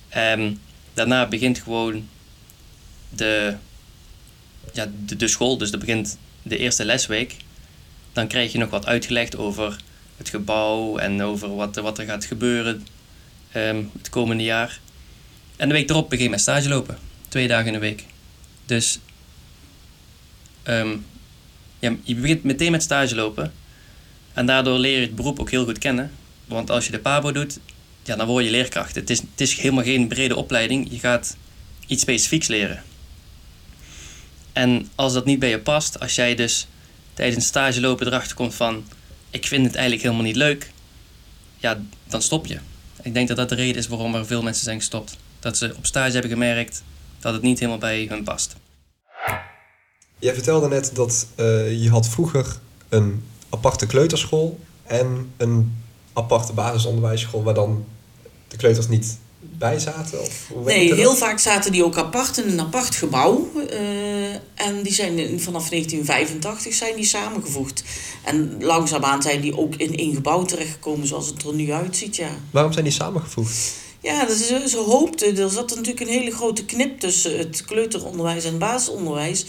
[0.08, 0.52] Ehm,
[0.94, 2.08] daarna begint gewoon
[3.08, 3.56] de,
[4.72, 7.36] ja, de, de school, dus dat begint de eerste lesweek.
[8.12, 9.76] Dan krijg je nog wat uitgelegd over
[10.16, 12.86] het gebouw en over wat, wat er gaat gebeuren
[13.54, 14.80] ehm, het komende jaar.
[15.56, 16.98] En de week erop begin je met stage lopen
[17.34, 18.04] twee dagen in de week.
[18.66, 18.98] Dus
[20.62, 20.96] ehm,
[21.78, 23.52] je begint meteen met stage lopen.
[24.32, 26.10] En daardoor leer je het beroep ook heel goed kennen.
[26.44, 27.58] Want als je de PABO doet,
[28.02, 28.94] ja, dan word je leerkracht.
[28.94, 30.90] Het is, het is helemaal geen brede opleiding.
[30.90, 31.36] Je gaat
[31.86, 32.82] iets specifieks leren.
[34.52, 36.66] En als dat niet bij je past, als jij dus
[37.14, 38.84] tijdens stage lopen erachter komt van...
[39.30, 40.70] ik vind het eigenlijk helemaal niet leuk,
[41.56, 42.58] ja, dan stop je.
[43.04, 45.16] Ik denk dat dat de reden is waarom er veel mensen zijn gestopt.
[45.40, 46.82] Dat ze op stage hebben gemerkt
[47.20, 48.56] dat het niet helemaal bij hun past.
[50.18, 55.76] Jij vertelde net dat eh, je had vroeger een aparte kleuterschool en een
[56.12, 57.84] aparte basisonderwijsschool waar dan
[58.48, 59.18] de kleuters niet
[59.58, 60.20] bij zaten?
[60.20, 63.50] Of Nee, heel vaak zaten die ook apart in een apart gebouw.
[63.70, 67.82] eh, en die zijn vanaf 1985 zijn die samengevoegd.
[68.24, 72.30] En langzaamaan zijn die ook in één gebouw terechtgekomen zoals het er nu uitziet, ja.
[72.50, 73.72] Waarom zijn die samengevoegd?
[74.00, 78.44] Ja, dat is, ze hoopten, er zat natuurlijk een hele grote knip tussen het kleuteronderwijs
[78.44, 79.44] en het basisonderwijs.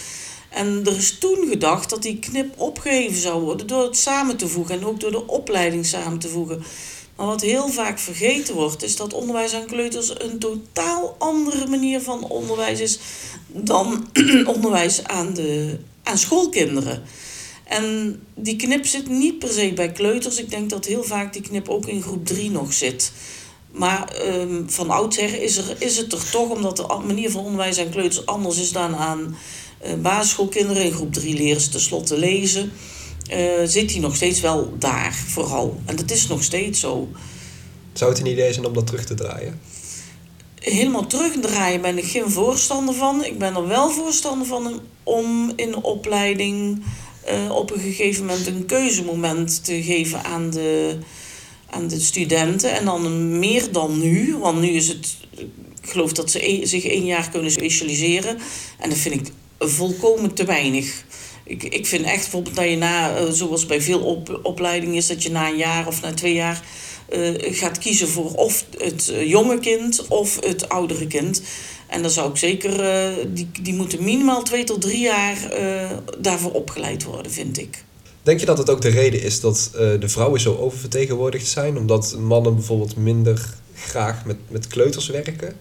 [0.50, 4.48] En er is toen gedacht dat die knip opgeheven zou worden door het samen te
[4.48, 6.64] voegen en ook door de opleiding samen te voegen.
[7.16, 12.02] Maar wat heel vaak vergeten wordt, is dat onderwijs aan kleuters een totaal andere manier
[12.02, 13.00] van onderwijs is
[13.48, 14.08] dan
[14.56, 17.04] onderwijs aan, de, aan schoolkinderen.
[17.64, 20.40] En die knip zit niet per se bij kleuters.
[20.40, 23.12] Ik denk dat heel vaak die knip ook in groep 3 nog zit.
[23.72, 27.80] Maar ehm, van oudsher is, er, is het er toch, omdat de manier van onderwijs
[27.80, 29.36] aan kleuters anders is dan aan
[29.80, 30.84] eh, basisschoolkinderen.
[30.84, 32.72] In groep 3 leren ze tenslotte lezen.
[33.28, 35.80] Eh, zit die nog steeds wel daar, vooral.
[35.86, 37.10] En dat is nog steeds zo.
[37.94, 39.60] Zou het een idee zijn om dat terug te draaien?
[40.60, 43.24] Helemaal terugdraaien ben ik geen voorstander van.
[43.24, 46.84] Ik ben er wel voorstander van om in de opleiding
[47.26, 50.98] eh, op een gegeven moment een keuzemoment te geven aan de,
[51.70, 52.72] aan de studenten.
[52.72, 55.18] En dan meer dan nu, want nu is het,
[55.82, 58.38] ik geloof dat ze e- zich één jaar kunnen specialiseren.
[58.80, 61.05] En dat vind ik volkomen te weinig.
[61.46, 65.08] Ik, ik vind echt bijvoorbeeld dat je na, eh, zoals bij veel op, opleidingen is,
[65.08, 66.64] dat je na een jaar of na twee jaar
[67.10, 71.42] eh, gaat kiezen voor of het eh, jonge kind of het oudere kind.
[71.88, 72.78] En dan zou ik zeker,
[73.34, 75.38] die, die moeten minimaal twee tot drie jaar
[76.18, 77.84] daarvoor opgeleid worden, vind ik.
[78.24, 81.78] Denk je dat het ook de reden is dat de vrouwen zo oververtegenwoordigd zijn?
[81.78, 85.56] Omdat mannen bijvoorbeeld minder graag met, met kleuters werken?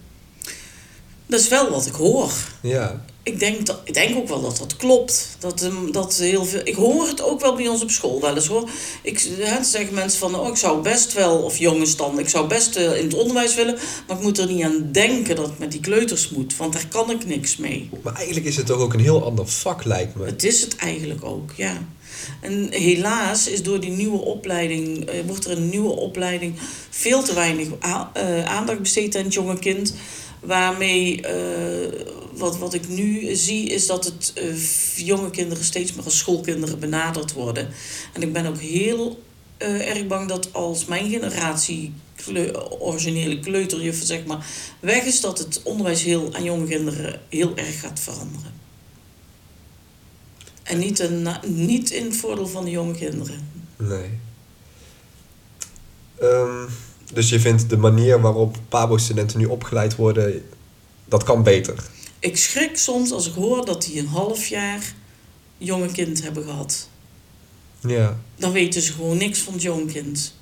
[1.25, 2.31] Dat is wel wat ik hoor.
[2.61, 3.05] Ja.
[3.23, 5.35] Ik denk, dat, ik denk ook wel dat dat klopt.
[5.39, 8.35] Dat, ehm, dat heel veel, ik hoor het ook wel bij ons op school wel
[8.35, 8.69] eens hoor.
[9.01, 12.47] Ik, hè, zeggen mensen van, oh, ik zou best wel, of jongens dan, ik zou
[12.47, 15.59] best eh, in het onderwijs willen, maar ik moet er niet aan denken dat het
[15.59, 17.89] met die kleuters moet, want daar kan ik niks mee.
[18.03, 20.25] Maar eigenlijk is het toch ook een heel ander vak, lijkt me.
[20.25, 21.77] Het is het eigenlijk ook, ja.
[22.41, 26.55] En helaas is door die nieuwe opleiding, eh, wordt er een nieuwe opleiding
[26.89, 29.93] veel te weinig eh, aandacht besteed aan het jonge kind.
[30.45, 36.03] Waarmee, eh, wat, wat ik nu zie, is dat het eh, jonge kinderen steeds meer
[36.03, 37.69] als schoolkinderen benaderd worden.
[38.13, 39.23] En ik ben ook heel
[39.57, 41.93] eh, erg bang dat als mijn generatie
[42.79, 44.45] originele kleuterjuffen, zeg maar,
[44.79, 48.53] weg is, dat het onderwijs heel, aan jonge kinderen heel erg gaat veranderen.
[50.63, 53.49] En niet, een, niet in het voordeel van de jonge kinderen.
[53.77, 54.09] Nee.
[56.19, 56.67] Ehm,
[57.13, 60.43] dus je vindt de manier waarop PABO-studenten nu opgeleid worden,
[61.05, 61.83] dat kan beter?
[62.19, 64.93] Ik schrik soms als ik hoor dat die een half jaar
[65.57, 66.89] jonge kind hebben gehad.
[67.79, 68.19] Ja.
[68.35, 70.33] Dan weten ze gewoon niks van het jonge kind.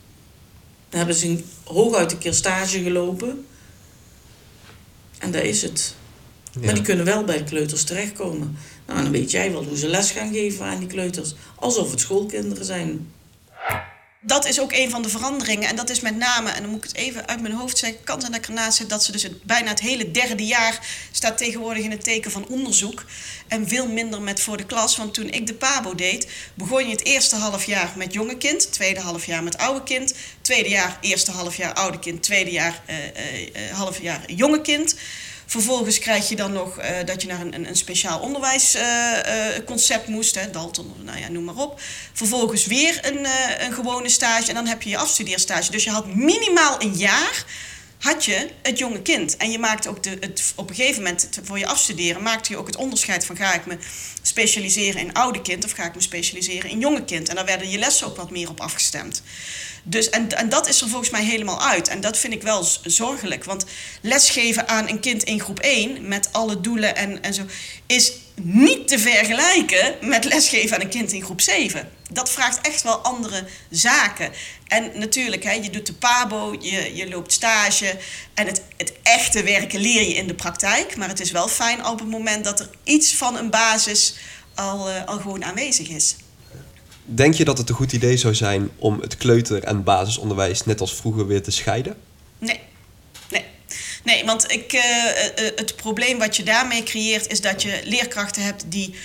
[0.90, 3.46] Dan hebben ze een, hooguit een keer stage gelopen.
[5.18, 5.96] En dat is het.
[6.54, 6.60] ja.
[6.66, 8.58] Maar die kunnen wel bij kleuters terechtkomen.
[8.88, 11.36] Nou, dan weet jij wel hoe ze les gaan geven aan die kleuters.
[11.56, 13.12] Alsof het schoolkinderen zijn.
[14.26, 15.70] Dat is ook een van de veranderingen.
[15.70, 18.04] En dat is met name, en dan moet ik het even uit mijn hoofd zeggen,
[18.04, 20.80] kan zijn dat ik ernaast zit dat ze dus het, bijna het hele derde jaar
[21.12, 23.06] staat tegenwoordig in het teken van onderzoek.
[23.48, 24.98] En veel minder met voor de klas.
[24.98, 28.72] Want toen ik de PABO deed, begon je het eerste half jaar met jonge kind,
[28.72, 32.82] tweede half jaar met oude kind, tweede jaar, eerste half jaar oude kind, tweede jaar,
[32.86, 34.96] eh, eh, eh, half jaar jonge kind.
[35.46, 40.50] Vervolgens krijg je dan nog eh, dat je naar een, een, speciaal onderwijsconcept moest, hè,
[40.50, 41.82] Dalton, nou ja, noem maar op.
[42.14, 45.72] Vervolgens weer een, eh, een gewone stage en dan heb je je afstudeerstage.
[45.72, 47.46] Dus je had minimaal een jaar
[48.04, 49.38] had je het jonge kind.
[49.38, 52.58] En je maakte ook de, het, op een gegeven moment voor je afstuderen, maakte je
[52.58, 53.78] ook het onderscheid van ga ik me
[54.22, 57.30] specialiseren in oude kind of ga ik me specialiseren in jonge kind.
[57.30, 59.22] En daar werden je lessen ook wat meer op afgestemd.
[59.84, 61.88] Dus, en, en dat is er volgens mij helemaal uit.
[61.88, 63.44] En dat vind ik wel zorgelijk.
[63.44, 63.66] Want
[64.02, 67.44] lesgeven aan een kind in groep 1 met alle doelen en, en zo
[67.86, 71.90] is niet te vergelijken met lesgeven aan een kind in groep 7.
[72.12, 74.32] Dat vraagt echt wel andere zaken.
[74.68, 77.98] En natuurlijk, hè, je doet de PABO, je, je loopt stage.
[78.34, 80.98] En het, het echte werken leer je in de praktijk.
[80.98, 84.16] Maar het is wel fijn op het moment dat er iets van een basis
[84.56, 86.16] al, uh, al gewoon aanwezig is.
[87.06, 90.82] Denk je dat het een goed idee zou zijn om het kleuter- en basisonderwijs net
[90.82, 91.96] als vroeger weer te scheiden?
[92.38, 92.50] Nee.
[92.50, 92.72] Nee.
[94.04, 98.44] Nee, want ik, uh, uh, het probleem wat je daarmee creëert is dat je leerkrachten
[98.44, 98.96] hebt die,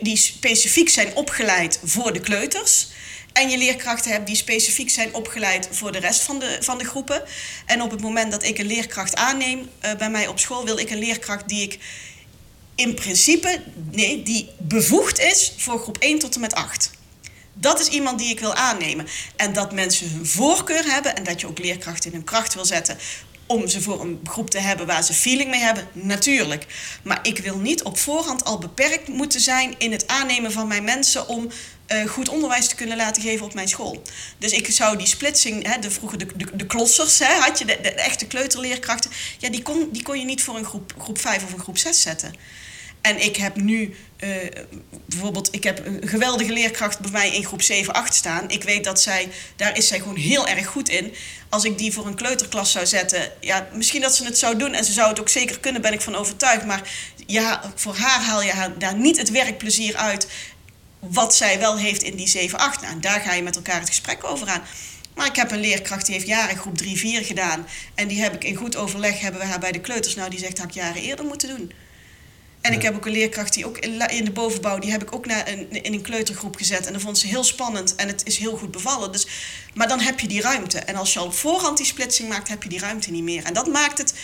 [0.00, 2.88] die specifiek zijn opgeleid voor de kleuters.
[3.32, 6.84] En je leerkrachten hebt die specifiek zijn opgeleid voor de rest van de, van de
[6.84, 7.22] groepen.
[7.66, 10.90] En op het moment dat ik een leerkracht aanneem bij mij op school, wil ik
[10.90, 11.78] een leerkracht die ik
[12.74, 16.90] in principe, nee, die bevoegd is voor groep 1 tot en met 8.
[17.52, 19.06] Dat is iemand die ik wil aannemen.
[19.36, 22.64] En dat mensen hun voorkeur hebben en dat je ook leerkrachten in hun kracht wil
[22.64, 22.98] zetten
[23.46, 26.66] om ze voor een groep te hebben waar ze feeling mee hebben, natuurlijk.
[27.02, 30.84] Maar ik wil niet op voorhand al beperkt moeten zijn in het aannemen van mijn
[30.84, 31.48] mensen om
[31.88, 34.02] uh, goed onderwijs te kunnen laten geven op mijn school.
[34.38, 37.64] Dus ik zou die splitsing, hè, de, vroeger de, de, de klossers, hè, had je
[37.64, 41.18] de, de, echte kleuterleerkrachten, ja, die kon, die kon je niet voor een groep, groep
[41.18, 42.34] 5 of een groep 6 zetten.
[43.06, 44.30] En ik heb nu uh,
[45.06, 48.50] bijvoorbeeld, ik heb een geweldige leerkracht bij mij in groep 7, 8 staan.
[48.50, 51.14] Ik weet dat zij, daar is zij gewoon heel erg goed in.
[51.48, 54.72] Als ik die voor een kleuterklas zou zetten, ja, misschien dat ze het zou doen
[54.72, 56.64] en ze zou het ook zeker kunnen, ben ik van overtuigd.
[56.64, 56.90] Maar
[57.26, 60.26] ja, voor haar haal je haar daar niet het werkplezier uit
[60.98, 62.80] wat zij wel heeft in die 7, 8.
[62.80, 64.62] Nou, daar ga je met elkaar het gesprek over aan.
[65.14, 67.66] Maar ik heb een leerkracht die heeft jaren groep 3, 4 gedaan.
[67.94, 70.14] En die heb ik in goed overleg, hebben we haar bij de kleuters.
[70.14, 71.72] Nou, die zegt, had ik jaren eerder moeten doen.
[72.66, 75.26] En ik heb ook een leerkracht die ook in de bovenbouw, die heb ik ook
[75.26, 76.86] naar een, in een kleutergroep gezet.
[76.86, 79.12] En dat vond ze heel spannend en het is heel goed bevallen.
[79.12, 79.26] Dus,
[79.74, 80.78] maar dan heb je die ruimte.
[80.78, 83.44] En als je al voorhand die splitsing maakt, heb je die ruimte niet meer.
[83.44, 84.14] En dat maakt het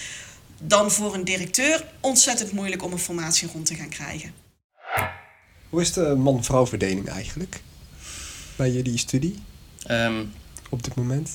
[0.61, 4.35] dan voor een directeur ontzettend moeilijk om een formatie rond te gaan krijgen.
[5.69, 7.61] Hoe is de man-vrouw verdeling eigenlijk
[8.57, 9.43] bij jullie studie
[9.91, 10.33] um,
[10.69, 11.31] op dit moment?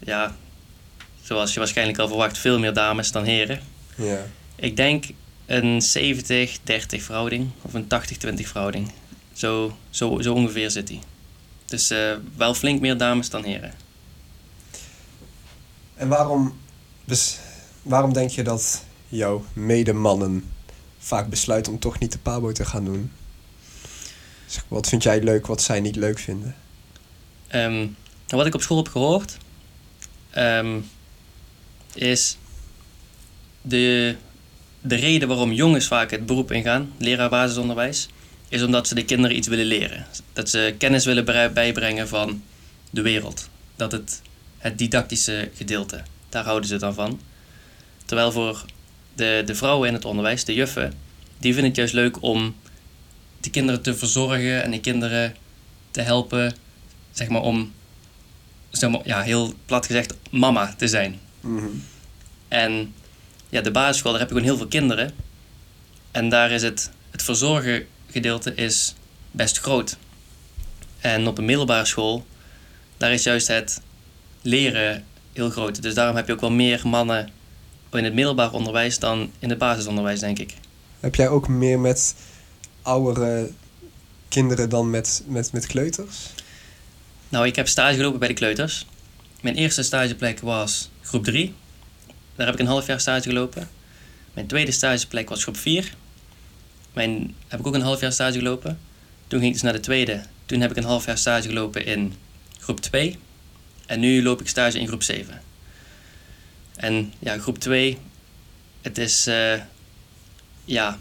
[0.00, 0.36] Ja,
[1.22, 3.60] zoals je waarschijnlijk al verwacht, veel meer dames dan heren.
[3.96, 4.26] Ja.
[4.56, 5.04] Ik denk
[5.46, 7.86] een 70-30 verhouding of een 80-20
[8.34, 8.92] verhouding.
[9.32, 11.00] Zo, zo, zo ongeveer zit die.
[11.64, 13.74] Dus uh, wel flink meer dames dan heren.
[15.94, 16.58] En waarom,
[17.04, 17.38] dus,
[17.82, 20.52] waarom denk je dat jouw medemannen
[20.98, 23.12] vaak besluiten om toch niet de pabo te gaan doen?
[24.46, 26.56] Zeg, wat vind jij leuk wat zij niet leuk vinden?
[27.54, 29.36] Um, wat ik op school heb gehoord,
[30.36, 30.90] um,
[31.94, 32.38] is
[33.62, 34.16] de
[34.86, 38.08] de reden waarom jongens vaak het beroep ingaan, leraar basisonderwijs,
[38.48, 40.06] is omdat ze de kinderen iets willen leren.
[40.32, 41.24] Dat ze kennis willen
[41.54, 42.42] bijbrengen van
[42.90, 43.48] de wereld.
[43.76, 44.22] Dat het,
[44.58, 47.20] het didactische gedeelte, daar houden ze dan van.
[48.04, 48.64] Terwijl voor
[49.14, 50.92] de, de vrouwen in het onderwijs, de juffen,
[51.38, 52.54] die vinden het juist leuk om
[53.40, 55.36] de kinderen te verzorgen en de kinderen
[55.90, 56.54] te helpen,
[57.12, 57.72] zeg maar om,
[58.70, 61.20] zeg maar, ja, heel plat gezegd, mama te zijn.
[61.40, 61.84] Mm -hmm.
[62.48, 62.94] En
[63.54, 65.10] ja, de basisschool, daar heb je gewoon heel veel kinderen.
[66.10, 68.94] En daar is het, het verzorgen gedeelte is
[69.30, 69.96] best groot.
[71.00, 72.26] En op een middelbare school,
[72.96, 73.80] daar is juist het
[74.42, 75.82] leren heel groot.
[75.82, 77.30] Dus daarom heb je ook wel meer mannen
[77.90, 80.54] in het middelbaar onderwijs dan in het basisonderwijs, denk ik.
[81.00, 82.14] Heb jij ook meer met
[82.82, 83.50] oudere
[84.28, 86.16] kinderen dan met, met, met kleuters?
[87.28, 88.86] Nou, ik heb stage gelopen bij de kleuters.
[89.40, 91.54] Mijn eerste stageplek was groep 3.
[92.36, 93.68] Daar heb ik een half jaar stage gelopen.
[94.32, 95.94] Mijn tweede stageplek was groep 4.
[96.92, 98.78] Mijn, heb ik ook een half jaar stage gelopen.
[99.26, 100.22] Toen ging ik dus naar de tweede.
[100.46, 102.14] Toen heb ik een half jaar stage gelopen in
[102.58, 103.18] groep 2.
[103.86, 105.42] En nu loop ik stage in groep 7.
[106.76, 107.98] En ja, groep 2,
[108.82, 109.54] het is, uh,
[110.64, 110.98] ja,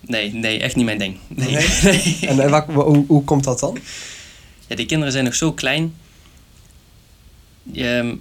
[0.00, 1.18] nee, nee, echt niet mijn ding.
[1.28, 1.50] Nee.
[1.54, 1.68] nee?
[1.82, 2.18] nee.
[2.20, 3.78] En, en waar, hoe, hoe komt dat dan?
[4.66, 5.94] Ja, die kinderen zijn nog zo klein.
[7.72, 8.18] Je,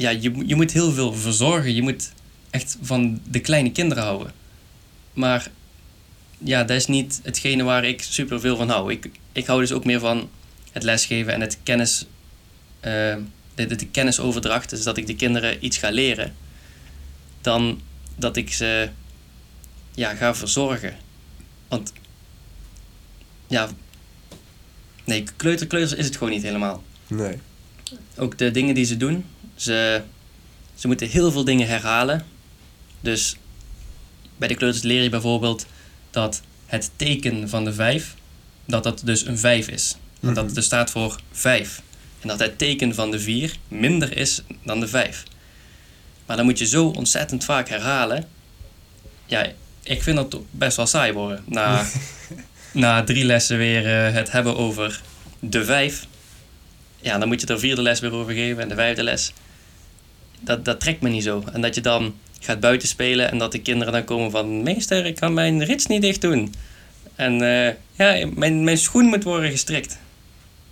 [0.00, 1.74] ja, je, je moet heel veel verzorgen.
[1.74, 2.12] Je moet
[2.50, 4.32] echt van de kleine kinderen houden.
[5.12, 5.50] Maar
[6.38, 8.92] ja, dat is niet hetgene waar ik super veel van hou.
[8.92, 10.28] Ik, ik hou dus ook meer van
[10.72, 12.06] het lesgeven en het kennis,
[12.84, 13.16] uh,
[13.54, 14.70] de, de, kennisoverdracht.
[14.70, 16.34] Dus dat ik de kinderen iets ga leren.
[17.40, 17.80] Dan
[18.16, 18.88] dat ik ze
[19.94, 20.96] ja, ga verzorgen.
[21.68, 21.92] Want
[23.46, 23.68] ja,
[25.04, 26.82] nee, kleuter, kleuters is het gewoon niet helemaal.
[27.06, 27.38] Nee.
[28.16, 29.24] Ook de dingen die ze doen,
[29.60, 30.02] ze,
[30.74, 32.26] ze moeten heel veel dingen herhalen.
[33.00, 33.36] Dus
[34.36, 35.66] bij de kleuters leer je bijvoorbeeld
[36.10, 38.14] dat het teken van de vijf,
[38.64, 39.96] dat dat dus een vijf is.
[40.20, 41.82] En dat het dus staat voor vijf.
[42.20, 45.24] En dat het teken van de vier minder is dan de vijf.
[46.26, 48.28] Maar dan moet je zo ontzettend vaak herhalen.
[49.26, 49.46] Ja,
[49.82, 51.42] ik vind dat best wel saai worden.
[51.46, 51.86] Na,
[52.72, 55.00] na drie lessen weer eh, het hebben over
[55.38, 56.06] de vijf.
[57.00, 59.32] Ja, dan moet je er vierde les weer over geven en de vijfde les.
[60.40, 61.44] Dat, dat trekt me niet zo.
[61.52, 64.62] En dat je dan gaat buiten spelen en dat de kinderen dan komen van...
[64.62, 66.54] Meester, ik kan mijn rits niet dicht doen.
[67.14, 69.98] En eh, ja, mijn, mijn schoen moet worden gestrikt.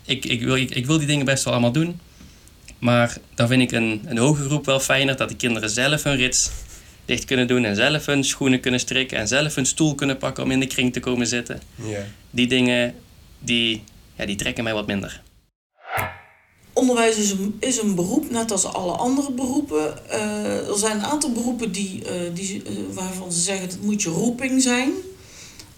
[0.05, 2.01] Ik, ik, wil, ik, ik wil die dingen best wel allemaal doen.
[2.79, 6.17] Maar dan vind ik een, een hoge groep wel fijner dat de kinderen zelf hun
[6.17, 6.51] rits
[7.05, 10.45] dicht kunnen doen en zelf hun schoenen kunnen strikken en zelf hun stoel kunnen pakken
[10.45, 11.61] om in de kring te komen zitten.
[12.31, 12.95] Die dingen,
[13.39, 13.83] die,
[14.17, 15.23] ja, die trekken mij wat minder.
[16.79, 20.11] Onderwijs is een, is een beroep, net als alle andere beroepen.
[20.11, 24.03] Eh, er zijn een aantal beroepen die, eh, die, eh, waarvan ze zeggen dat moet
[24.03, 24.93] je roeping zijn.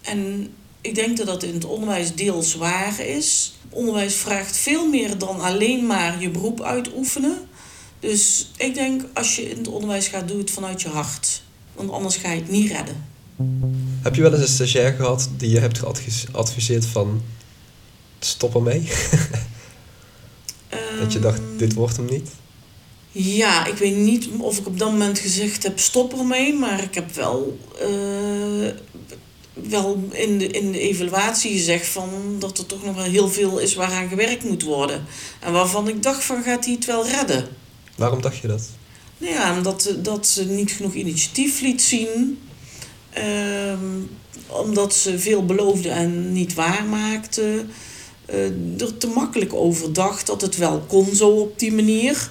[0.01, 0.49] En
[0.81, 3.55] ik denk dat dat in het onderwijs deels waar is.
[3.69, 7.39] Onderwijs vraagt veel meer dan alleen maar je beroep uitoefenen.
[8.01, 11.43] Dus ik denk als je in het onderwijs gaat, doe het vanuit je hart.
[11.75, 13.05] Want anders ga je het niet redden.
[14.03, 17.23] Heb je wel eens een stagiair gehad die je hebt geadviseerd van
[18.19, 18.89] stop ermee?
[21.01, 22.29] dat je dacht, Ehm, dit wordt hem niet?
[23.13, 26.95] Ja, ik weet niet of ik op dat moment gezegd heb stop ermee, maar ik
[26.95, 28.69] heb wel, eh,
[29.53, 33.59] wel in, de, in de evaluatie gezegd van dat er toch nog wel heel veel
[33.59, 35.05] is waaraan gewerkt moet worden.
[35.41, 37.49] En waarvan ik dacht van gaat hij het wel redden.
[37.97, 38.69] Waarom dacht je dat?
[39.19, 42.39] Nou ja, omdat dat ze niet genoeg initiatief liet zien.
[43.11, 43.79] Ehm,
[44.47, 47.65] omdat ze veel beloofde en niet waarmaakte.
[48.31, 52.31] Eh er te makkelijk over dacht dat het wel kon zo op die manier.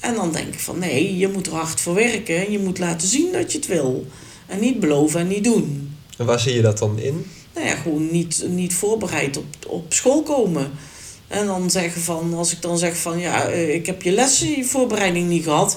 [0.00, 2.46] En dan denk ik van nee, je moet er hard voor werken.
[2.46, 4.06] En je moet laten zien dat je het wil.
[4.46, 5.96] En niet beloven en niet doen.
[6.18, 7.26] En waar zie je dat dan in?
[7.54, 10.70] Nou ja, gewoon niet, niet voorbereid op, op school komen.
[11.28, 15.28] En dan zeggen van, als ik dan zeg van ja, eh, ik heb je lessenvoorbereiding
[15.28, 15.76] niet gehad.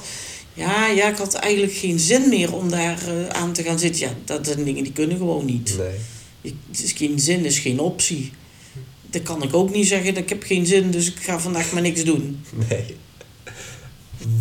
[0.54, 4.02] Ja, ja, ik had eigenlijk geen zin meer om daar eh, aan te gaan zitten.
[4.02, 5.76] Ja, dat zijn dingen die kunnen gewoon niet.
[5.78, 6.54] Nee.
[6.72, 8.32] Het is geen zin, is geen optie.
[9.12, 11.82] Dat kan ik ook niet zeggen, ik heb geen zin, dus ik ga vandaag maar
[11.82, 12.46] niks doen.
[12.70, 12.96] Nee.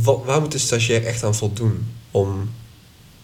[0.03, 2.51] Wat, waar moet de stagiair echt aan voldoen om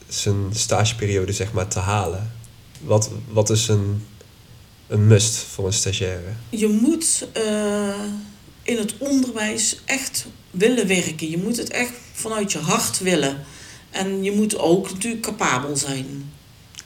[0.08, 2.32] zijn stageperiode zeg maar te halen?
[2.80, 4.02] Wat, wat is een,
[4.86, 6.32] een must voor een stagiaire?
[6.50, 8.02] Je moet eh,
[8.62, 11.30] in het onderwijs echt willen werken.
[11.30, 13.44] Je moet het echt vanuit je hart willen.
[13.90, 16.32] En je moet ook natuurlijk capabel zijn.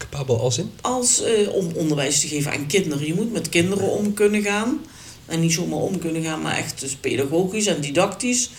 [0.09, 0.71] Capabel als in?
[0.81, 3.07] Als, eh, om onderwijs te geven aan kinderen.
[3.07, 4.81] Je moet met kinderen om kunnen gaan.
[5.27, 8.51] En niet zomaar om kunnen gaan, maar echt dus pedagogisch en didactisch.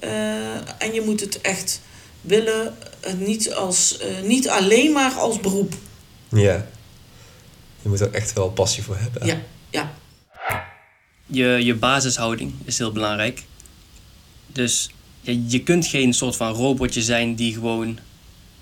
[0.00, 1.80] Eh, en je moet het echt
[2.20, 5.74] willen, eh, niet, als, eh, niet alleen maar als beroep.
[6.28, 6.66] Ja.
[7.82, 9.26] Je moet er echt wel passie voor hebben.
[9.26, 9.94] Ja, ja.
[11.26, 13.42] Je, je basishouding is heel belangrijk.
[14.46, 14.90] Dus
[15.20, 17.98] ja, je kunt geen soort van robotje zijn die gewoon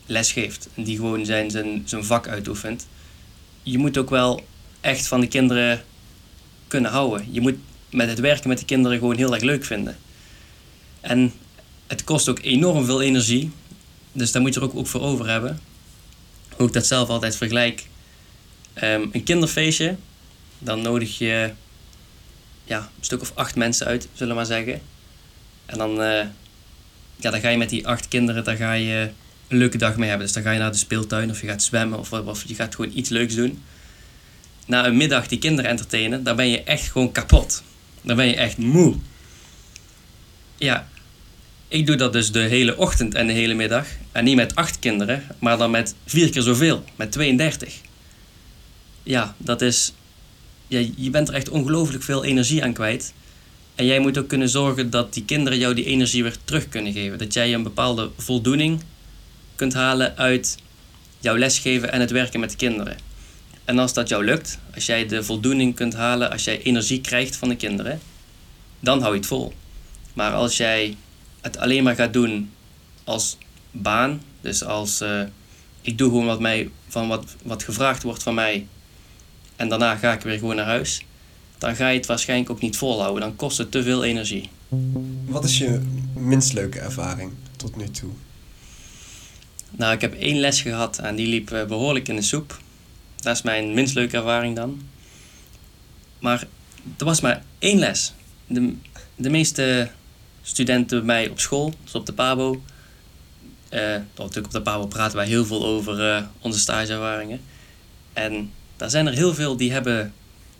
[0.06, 0.68] les geeft.
[0.74, 2.86] En die gewoon zijn, zijn, zijn vak uitoefent.
[3.62, 4.44] Je moet ook wel
[4.80, 5.84] echt van de kinderen
[6.68, 7.26] kunnen houden.
[7.30, 7.56] Je moet
[7.90, 9.96] met het werken met de kinderen gewoon heel erg leuk vinden.
[11.00, 11.32] En
[11.86, 13.50] het kost ook enorm veel energie.
[14.12, 15.60] Dus daar moet je er ook, ook voor over hebben.
[16.56, 17.86] Hoe ik dat zelf altijd vergelijk.
[18.72, 19.96] Ehm, een kinderfeestje,
[20.58, 21.52] dan nodig je
[22.64, 24.80] ja, een stuk of acht mensen uit, zullen we maar zeggen.
[25.66, 26.26] En dan, eh,
[27.16, 29.10] ja, dan ga je met die acht kinderen daar ga je
[29.56, 30.26] leuke dag mee hebben.
[30.26, 32.74] Dus dan ga je naar de speeltuin of je gaat zwemmen of, of je gaat
[32.74, 33.62] gewoon iets leuks doen.
[34.66, 37.62] Na een middag die kinderen entertainen, dan ben je echt gewoon kapot.
[38.02, 38.94] Dan ben je echt moe.
[40.56, 40.88] Ja,
[41.68, 43.86] ik doe dat dus de hele ochtend en de hele middag.
[44.12, 47.74] En niet met acht kinderen, maar dan met vier keer zoveel, met 32.
[49.02, 49.92] Ja, dat is
[50.68, 53.14] ja, je bent er echt ongelooflijk veel energie aan kwijt.
[53.74, 56.92] En jij moet ook kunnen zorgen dat die kinderen jou die energie weer terug kunnen
[56.92, 57.18] geven.
[57.18, 58.80] Dat jij een bepaalde voldoening
[59.54, 60.56] kunt halen uit
[61.18, 62.96] jouw lesgeven en het werken met de kinderen.
[63.64, 67.36] En als dat jou lukt, als jij de voldoening kunt halen, als jij energie krijgt
[67.36, 68.00] van de kinderen,
[68.80, 69.52] dan hou je het vol.
[70.12, 70.96] Maar als jij
[71.40, 72.50] het alleen maar gaat doen
[73.04, 73.38] als
[73.70, 75.22] baan, dus als eh,
[75.80, 78.66] ik doe gewoon wat, mij, van wat, wat gevraagd wordt van mij
[79.56, 81.04] en daarna ga ik weer gewoon naar huis,
[81.58, 83.20] dan ga je het waarschijnlijk ook niet volhouden.
[83.20, 84.50] Dan kost het te veel energie.
[85.24, 85.80] Wat is je
[86.14, 88.10] minst leuke ervaring tot nu toe?
[89.76, 92.58] Nou, ik heb één les gehad en die liep eh, behoorlijk in de soep.
[93.16, 94.82] Dat is mijn minst leuke ervaring dan.
[96.18, 96.46] Maar
[96.98, 98.12] er was maar één les.
[98.46, 98.74] De,
[99.16, 99.90] de meeste
[100.42, 102.62] studenten bij mij op school, dus op de PABO.
[103.68, 107.40] eh natuurlijk op de PABO praten wij heel veel over eh, onze stageervaringen.
[108.12, 110.12] En daar zijn er heel veel die hebben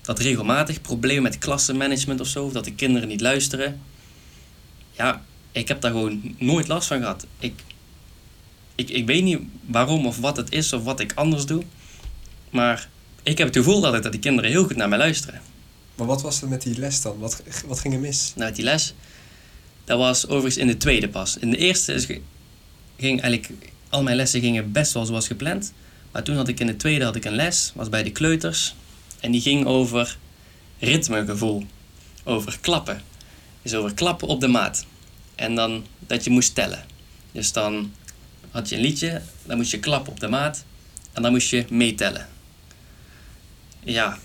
[0.03, 0.81] dat regelmatig.
[0.81, 3.81] Problemen met klassenmanagement of zo, of dat de kinderen niet luisteren.
[4.93, 7.27] Ja, ik heb daar gewoon nooit last van gehad.
[7.39, 7.63] Ik,
[8.75, 11.63] ik, ik weet niet waarom of wat het is of wat ik anders doe.
[12.51, 12.89] Maar
[13.23, 15.41] ik heb het gevoel dat, ik, dat die kinderen heel goed naar mij luisteren.
[15.95, 17.19] Maar wat was er met die les dan?
[17.19, 18.33] Wat, wat ging er mis?
[18.37, 18.95] Nou, die les,
[19.85, 21.37] dat was overigens in de tweede pas.
[21.37, 22.07] In de eerste is,
[22.97, 23.51] ging eigenlijk,
[23.89, 25.73] al mijn lessen gingen best wel zoals gepland.
[26.13, 28.75] Maar toen had ik in de tweede had ik een les, was bij de kleuters.
[29.21, 30.19] En die ging over
[30.79, 31.65] ritmegevoel.
[32.25, 33.03] Over klappen.
[33.63, 34.87] Dus over klappen op de maat.
[35.35, 36.85] En dan dat je moest tellen.
[37.33, 37.93] Dus dan
[38.55, 40.65] had je een liedje, dan moest je klappen op de maat.
[41.13, 42.29] En dan moest je meetellen.
[43.81, 44.19] Ja,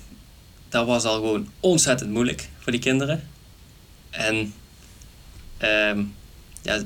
[0.70, 3.28] dat was al gewoon ontzettend moeilijk voor die kinderen.
[4.10, 4.54] En
[5.58, 6.04] ehm,
[6.62, 6.82] ja,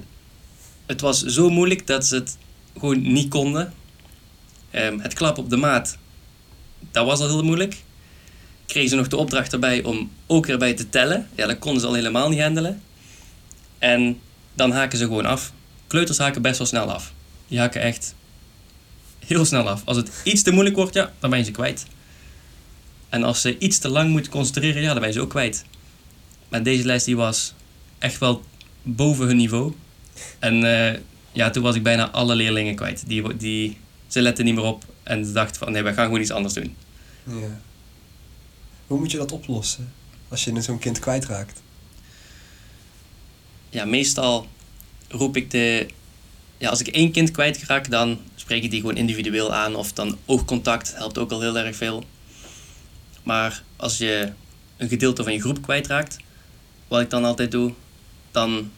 [0.85, 2.37] het was zo moeilijk dat ze het
[2.77, 3.73] gewoon niet konden.
[4.71, 5.97] Ehm, het klappen op de maat,
[6.91, 7.83] dat was al heel moeilijk.
[8.65, 11.29] Kregen ze nog de opdracht erbij om ook erbij te tellen.
[11.35, 12.81] Ja, dat konden ze al helemaal niet handelen.
[13.77, 14.19] En
[14.53, 15.53] dan haken ze gewoon af.
[15.87, 17.13] Kleuters haken best wel snel af.
[17.53, 18.15] Die haken echt
[19.19, 19.81] heel snel af.
[19.85, 21.85] Als het iets te moeilijk wordt, ja, dan ben je ze kwijt.
[23.09, 25.65] En als ze iets te lang moeten concentreren, ja, dan ben je ze ook kwijt.
[26.49, 27.53] Maar deze les die was
[27.99, 28.43] echt wel
[28.81, 29.73] boven hun niveau.
[30.39, 30.99] En eh,
[31.31, 33.07] ja, toen was ik bijna alle leerlingen kwijt.
[33.07, 33.77] Die, die,
[34.07, 36.53] ze letten niet meer op en ze dachten van nee, we gaan gewoon iets anders
[36.53, 36.75] doen.
[37.23, 37.61] Ja.
[38.87, 39.93] Hoe moet je dat oplossen
[40.27, 41.61] als je zo'n kind kwijtraakt?
[43.69, 44.47] Ja, meestal
[45.07, 45.87] roep ik de...
[46.63, 49.75] Ja, als ik één kind kwijtraak, dan spreek ik die gewoon individueel aan.
[49.75, 52.03] Of dan oogcontact helpt ook al heel erg veel.
[53.23, 54.31] Maar als je
[54.77, 56.17] een gedeelte van je groep kwijtraakt,
[56.87, 57.73] wat ik dan altijd doe,
[58.31, 58.71] dan.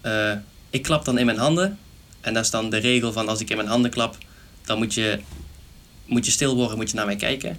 [0.00, 0.32] eh,
[0.70, 1.78] ik klap dan in mijn handen.
[2.20, 4.18] En dat is dan de regel van als ik in mijn handen klap,
[4.64, 5.20] dan moet je,
[6.06, 7.58] moet je stil worden, moet je naar mij kijken.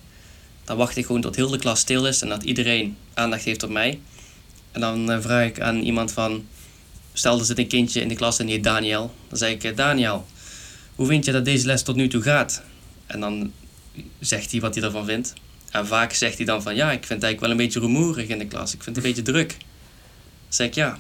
[0.64, 3.64] Dan wacht ik gewoon tot heel de klas stil is en dat iedereen aandacht heeft
[3.64, 4.00] op mij.
[4.72, 6.46] En dan eh, vraag ik aan iemand van,
[7.14, 9.14] stel er zit een kindje in de klas en die heet Daniel.
[9.28, 10.26] Dan zeg ik, eh, Daniel,
[10.96, 12.64] hoe vind je dat deze les tot nu toe gaat?
[13.06, 13.52] En dan
[14.20, 15.34] zegt hij wat hij ervan vindt.
[15.72, 18.28] En vaak zegt hij dan van ja, ik vind het eigenlijk wel een beetje rumoerig
[18.28, 18.74] in de klas.
[18.74, 19.50] Ik vind het een beetje druk.
[19.50, 19.58] Dan
[20.50, 21.00] zeg ik ja,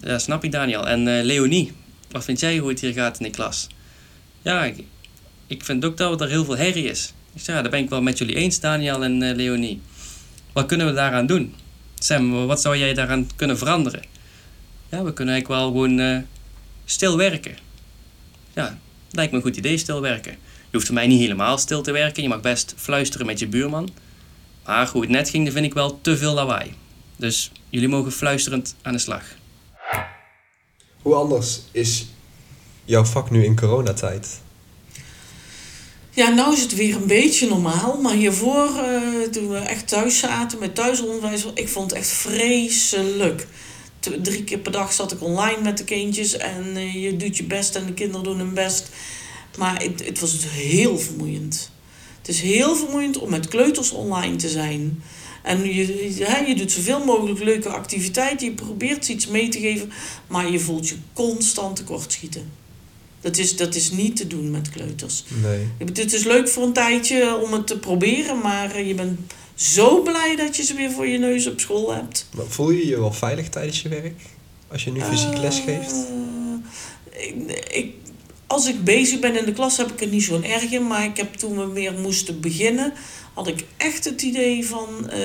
[0.00, 0.88] ja snap ik Daniel.
[0.88, 1.72] En eh, Leonie,
[2.10, 3.66] wat vind jij hoe het hier gaat in de klas?
[4.42, 4.84] Ja, ik,
[5.46, 7.12] ik vind ook dat er heel veel herrie is.
[7.34, 9.80] Ik zeg ja, daar ben ik wel met jullie eens Daniel en eh, Leonie.
[10.52, 11.54] Wat kunnen we daaraan doen?
[11.98, 14.02] Sam, wat zou jij daaraan kunnen veranderen?
[14.90, 16.18] Ja, we kunnen eigenlijk wel gewoon eh,
[16.84, 17.56] stil werken.
[18.54, 18.78] Ja,
[19.10, 20.32] lijkt me een goed idee, stil werken.
[20.32, 22.22] Je hoeft voor mij niet helemaal stil te werken.
[22.22, 23.88] Je mag best fluisteren met je buurman.
[24.64, 26.74] Maar hoe het net ging, dan vind ik wel te veel lawaai.
[27.16, 29.22] Dus jullie mogen fluisterend aan de slag.
[31.02, 32.06] Hoe anders is
[32.84, 34.40] jouw vak nu in coronatijd?
[36.10, 38.00] Ja, nou is het weer een beetje normaal.
[38.00, 43.46] Maar hiervoor, eh, toen we echt thuis zaten met thuisonderwijs, ik vond het echt vreselijk.
[44.22, 47.44] Drie keer per dag zat ik online met de kindjes en eh, je doet je
[47.44, 48.88] best en de kinderen doen hun best.
[49.58, 51.70] Maar het, het was heel vermoeiend.
[52.18, 55.02] Het is heel vermoeiend om met kleuters online te zijn.
[55.42, 56.14] En je,
[56.46, 59.92] je doet zoveel mogelijk leuke activiteiten, je probeert iets mee te geven,
[60.26, 62.50] maar je voelt je constant tekortschieten.
[63.20, 65.24] Dat is, dat is niet te doen met kleuters.
[65.42, 65.66] Nee.
[65.78, 69.18] Het is leuk voor een tijdje om het te proberen, maar eh, je bent
[69.60, 72.26] zo blij dat je ze weer voor je neus op school hebt.
[72.36, 74.20] Maar voel je je wel veilig tijdens je werk?
[74.68, 75.94] Als je nu fysiek les geeft?
[77.10, 77.34] Ik,
[77.72, 77.94] ik,
[78.46, 81.04] als ik bezig ben in de klas heb ik het niet zo'n erg in, maar
[81.04, 82.92] ik heb toen we weer moesten beginnen,
[83.34, 85.20] had ik echt het idee van eh,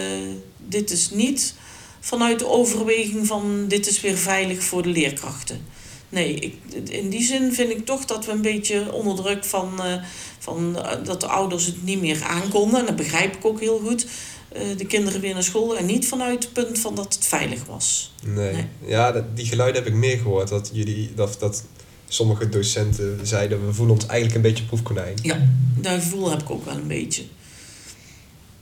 [0.57, 1.53] dit is niet
[1.99, 5.65] vanuit de overweging van dit is weer veilig voor de leerkrachten.
[6.09, 6.55] Nee, ik,
[6.89, 9.93] in die zin vind ik toch dat we een beetje onder druk van, eh,
[10.39, 12.79] van eh, dat de ouders het niet meer aankonden.
[12.79, 14.05] En dat begrijp ik ook heel goed.
[14.51, 17.65] eh, de kinderen weer naar school en niet vanuit het punt van dat het veilig
[17.65, 18.13] was.
[18.25, 18.53] Nee.
[18.53, 18.65] Nee.
[18.85, 20.47] Ja, dat, die geluiden heb ik meer gehoord.
[20.47, 21.63] Dat, jullie, dat, dat
[22.07, 25.15] sommige docenten zeiden, we voelen ons eigenlijk een beetje proefkonijn.
[25.21, 25.47] Ja,
[25.81, 27.23] dat gevoel heb ik ook wel een beetje.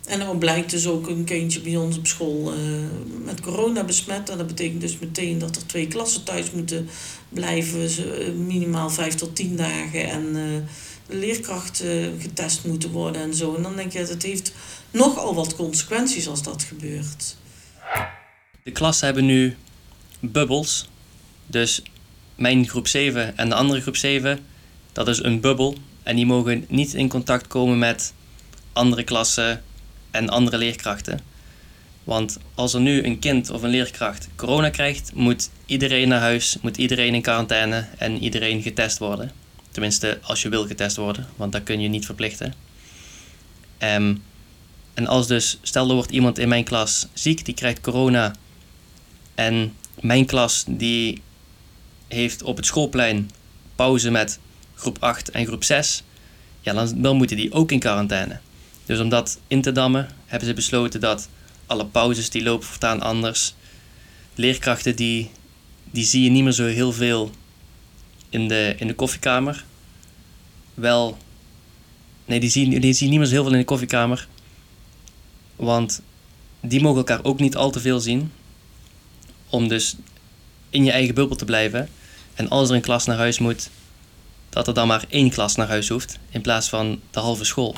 [0.05, 2.53] En dan blijkt dus ook een kindje bij ons op school
[3.23, 4.29] met corona besmet.
[4.29, 6.89] En dat betekent dus meteen dat er twee klassen thuis moeten
[7.33, 7.89] blijven.
[7.89, 10.09] Ze, eh, minimaal vijf tot tien dagen.
[10.09, 10.69] En eh,
[11.07, 13.55] de leerkrachten getest moeten worden en zo.
[13.55, 14.53] En dan denk je, dat heeft
[14.91, 17.35] nogal wat consequenties als dat gebeurt.
[18.63, 19.55] De klassen hebben nu
[20.19, 20.89] bubbels.
[21.47, 21.81] Dus
[22.35, 24.45] mijn groep 7 en de andere groep 7,
[24.91, 25.77] dat is een bubbel.
[26.03, 28.13] En die mogen niet in contact komen met
[28.73, 29.63] andere klassen
[30.11, 31.19] en andere leerkrachten.
[32.03, 36.57] Want als er nu een kind of een leerkracht corona krijgt, moet iedereen naar huis,
[36.61, 39.31] moet iedereen in quarantaine en iedereen getest worden.
[39.71, 42.53] Tenminste, als je wil getest worden, want dat kun je niet verplichten.
[43.77, 44.15] Ehm,
[44.93, 48.35] en als dus, stel er wordt iemand in mijn klas ziek, die krijgt corona.
[49.35, 51.21] En mijn klas die
[52.07, 53.31] heeft op het schoolplein
[53.75, 54.39] pauze met
[54.75, 56.03] groep 8 en groep 6.
[56.61, 58.39] Ja, dan, dan moeten die ook in quarantaine.
[58.85, 61.29] Dus om dat in te dammen, hebben ze besloten dat
[61.65, 63.53] alle pauzes die lopen voortaan anders.
[64.35, 65.31] Leerkrachten die,
[65.91, 67.31] die zie je niet meer zo heel veel
[68.29, 69.65] in de, in de koffiekamer.
[70.73, 71.17] Wel,
[72.25, 74.27] nee, die zie, die zie je niet meer zo heel veel in de koffiekamer.
[75.55, 76.01] Want
[76.59, 78.31] die mogen elkaar ook niet al te veel zien.
[79.49, 79.95] Om dus
[80.69, 81.89] in je eigen bubbel te blijven.
[82.33, 83.69] En als er een klas naar huis moet,
[84.49, 86.19] dat er dan maar één klas naar huis hoeft.
[86.29, 87.75] In plaats van de halve school.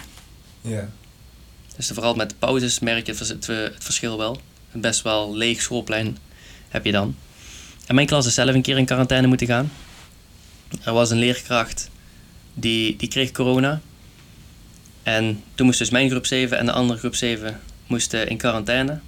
[0.62, 0.90] Ja.
[1.76, 4.42] Dus vooral met pauzes merk je het, eh, verschil wel.
[4.72, 6.18] Een best wel leeg schoolplein
[6.70, 7.16] heb je dan.
[7.86, 9.72] En mijn klas is zelf een keer in quarantaine moeten gaan.
[10.84, 11.90] Er was een leerkracht
[12.54, 13.82] die, die kreeg corona.
[15.04, 19.00] En toen moest dus mijn groep 7 en de andere groep 7 moesten in quarantaine.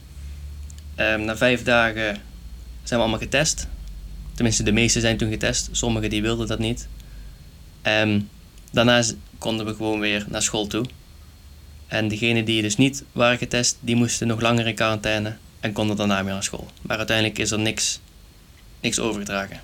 [0.96, 2.22] Ehm, na vijf dagen
[2.84, 3.68] zijn we allemaal getest.
[4.34, 5.70] Tenminste, de meeste zijn toen getest.
[5.72, 6.88] Sommigen die wilden dat niet.
[7.82, 8.20] Ehm,
[8.72, 9.04] daarna
[9.38, 10.86] konden we gewoon weer naar school toe.
[11.88, 15.96] En degenen die dus niet waren getest, die moesten nog langer in quarantaine en konden
[15.96, 16.72] daarna weer naar school.
[16.82, 18.00] Maar uiteindelijk is er niks,
[18.82, 19.62] niks overgedragen.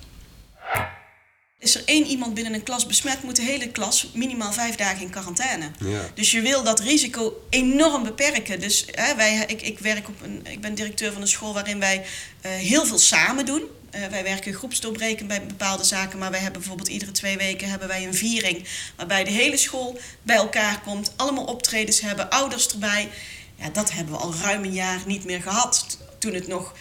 [1.58, 5.02] Is er één iemand binnen een klas besmet, moet de hele klas minimaal vijf dagen
[5.02, 5.70] in quarantaine.
[5.78, 6.10] Ja.
[6.14, 8.60] Dus je wil dat risico enorm beperken.
[8.60, 11.78] Dus hè, wij, ik, ik, werk op een, ik ben directeur van een school waarin
[11.78, 12.04] wij
[12.40, 13.62] eh, heel veel samen doen.
[13.94, 17.88] Eh, wij werken groepsdoorbrekend bij bepaalde zaken, maar wij hebben bijvoorbeeld iedere twee weken hebben
[17.88, 18.64] wij een viering
[18.96, 23.08] waarbij de hele school bij elkaar komt, allemaal optredens hebben, ouders erbij.
[23.56, 25.98] Ja, dat hebben we al ruim een jaar niet meer gehad.
[26.18, 26.74] Toen het nog,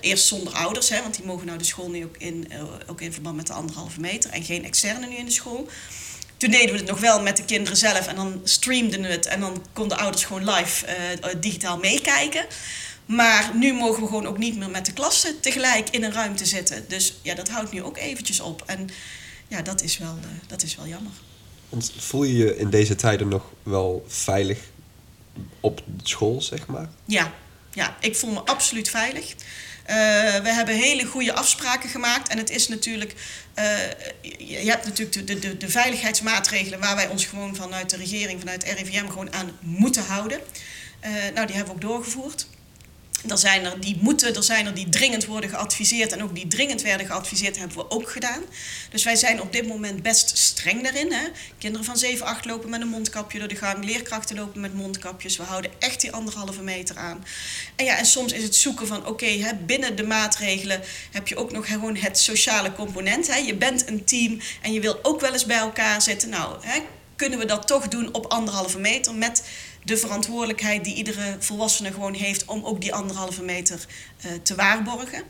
[0.00, 3.00] eerst zonder ouders, hè, want die mogen nou de school nu ook in, eh, ook
[3.00, 5.68] in verband met de anderhalve meter en geen externe nu in de school.
[6.36, 9.26] Toen deden we het nog wel met de kinderen zelf en dan streamden we het
[9.26, 12.46] en dan konden ouders gewoon live eh, digitaal meekijken.
[13.06, 16.46] Maar nu mogen we gewoon ook niet meer met de klassen tegelijk in een ruimte
[16.46, 16.84] zitten.
[16.88, 18.62] Dus ja, dat houdt nu ook eventjes op.
[18.66, 18.88] En
[19.48, 21.12] ja, dat is wel, eh, dat is wel jammer.
[21.96, 24.58] Voel je je in deze tijden nog wel veilig
[25.60, 26.88] op school, zeg maar?
[27.04, 27.32] Ja,
[27.72, 29.34] ja, ik voel me absoluut veilig.
[29.84, 29.96] Eh,
[30.42, 32.28] we hebben hele goede afspraken gemaakt.
[32.28, 33.14] En het is natuurlijk.
[33.54, 33.76] eh,
[34.38, 38.64] je hebt natuurlijk de, de, de, veiligheidsmaatregelen waar wij ons gewoon vanuit de regering, vanuit
[38.64, 40.40] RIVM, gewoon aan moeten houden.
[41.34, 42.46] Nou, die hebben we ook doorgevoerd.
[43.28, 46.12] Er zijn er die moeten, er zijn er die dringend worden geadviseerd.
[46.12, 48.42] En ook die dringend werden geadviseerd, hebben we ook gedaan.
[48.90, 51.12] Dus wij zijn op dit moment best streng daarin.
[51.12, 51.24] Hè?
[51.58, 53.84] Kinderen van 7, 8 lopen met een mondkapje door de gang.
[53.84, 55.36] Leerkrachten lopen met mondkapjes.
[55.36, 57.24] We houden echt die anderhalve meter aan.
[57.76, 61.36] En ja, en soms is het zoeken van, oké, hè, binnen de maatregelen heb je
[61.36, 63.26] ook nog gewoon het sociale component.
[63.26, 63.36] Hè?
[63.36, 66.28] Je bent een team en je wil ook wel eens bij elkaar zitten.
[66.28, 66.80] Nou, hè,
[67.16, 69.42] kunnen we dat toch doen op anderhalve meter met
[69.84, 73.86] de verantwoordelijkheid die iedere volwassene gewoon heeft om ook die anderhalve meter
[74.20, 75.22] eh, te waarborgen.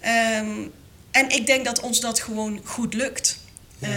[0.00, 0.66] Ehm,
[1.10, 3.40] en ik denk dat ons dat gewoon goed lukt.
[3.80, 3.90] Eh,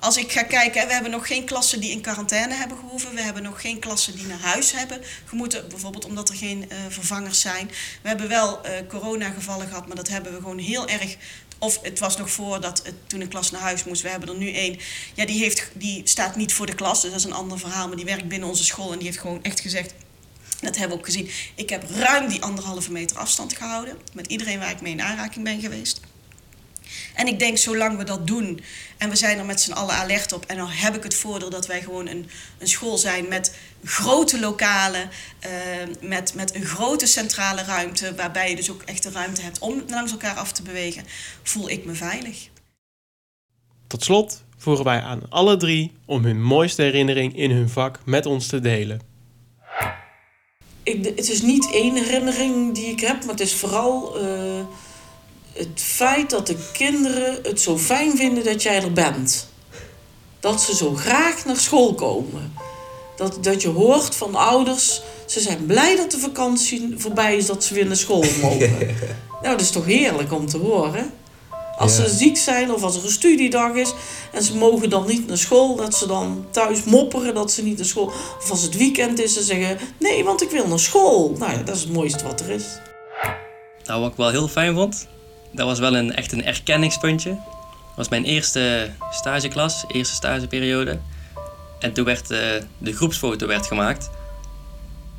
[0.00, 3.14] als ik ga kijken, we hebben nog geen klassen die in quarantaine hebben gehoeven.
[3.14, 5.68] We hebben nog geen klassen die naar huis hebben gemoeten.
[5.68, 7.70] Bijvoorbeeld omdat er geen eh, vervangers zijn.
[8.02, 11.16] We hebben wel eh coronagevallen gehad, maar dat hebben we gewoon heel erg
[11.60, 14.02] of het was nog voordat het, toen een klas naar huis moest.
[14.02, 14.78] We hebben er nu één.
[15.14, 17.86] Ja, die, heeft, die staat niet voor de klas, dus dat is een ander verhaal.
[17.86, 19.94] Maar die werkt binnen onze school en die heeft gewoon echt gezegd...
[20.60, 21.30] Dat hebben we ook gezien.
[21.54, 23.96] Ik heb ruim die anderhalve meter afstand gehouden.
[24.12, 26.00] Met iedereen waar ik mee in aanraking ben geweest.
[27.14, 28.60] En ik denk, zolang we dat doen
[28.98, 30.44] en we zijn er met z'n allen alert op.
[30.46, 33.54] En dan heb ik het voordeel dat wij gewoon een, een school zijn met
[33.84, 35.50] grote lokalen, eh,
[36.00, 39.82] met, met een grote centrale ruimte, waarbij je dus ook echt de ruimte hebt om
[39.88, 41.04] langs elkaar af te bewegen,
[41.42, 42.48] voel ik me veilig.
[43.86, 48.26] Tot slot voeren wij aan alle drie om hun mooiste herinnering in hun vak met
[48.26, 49.00] ons te delen.
[50.82, 54.60] Ik, het is niet één herinnering die ik heb, maar het is vooral eh,
[55.60, 59.48] het feit dat de kinderen het zo fijn vinden dat jij er bent.
[60.40, 62.52] Dat ze zo graag naar school komen.
[63.16, 67.64] Dat, dat je hoort van ouders, ze zijn blij dat de vakantie voorbij is, dat
[67.64, 68.78] ze weer naar school mogen.
[69.42, 71.12] nou, dat is toch heerlijk om te horen.
[71.78, 72.04] Als Ja.
[72.04, 73.92] ze ziek zijn of als er een studiedag is
[74.32, 77.76] en ze mogen dan niet naar school, dat ze dan thuis mopperen dat ze niet
[77.76, 78.12] naar school.
[78.42, 81.34] Of als het weekend is, ze zeggen: Nee, want ik wil naar school.
[81.38, 82.64] Nou ja, dat is het mooiste wat er is.
[83.84, 85.06] Nou, wat ik wel heel fijn vond,
[85.50, 87.30] dat was wel een, echt een erkenningspuntje.
[87.30, 90.98] Dat was mijn eerste stageklas, eerste stageperiode.
[91.78, 92.38] En toen werd eh,
[92.78, 94.10] de groepsfoto werd gemaakt.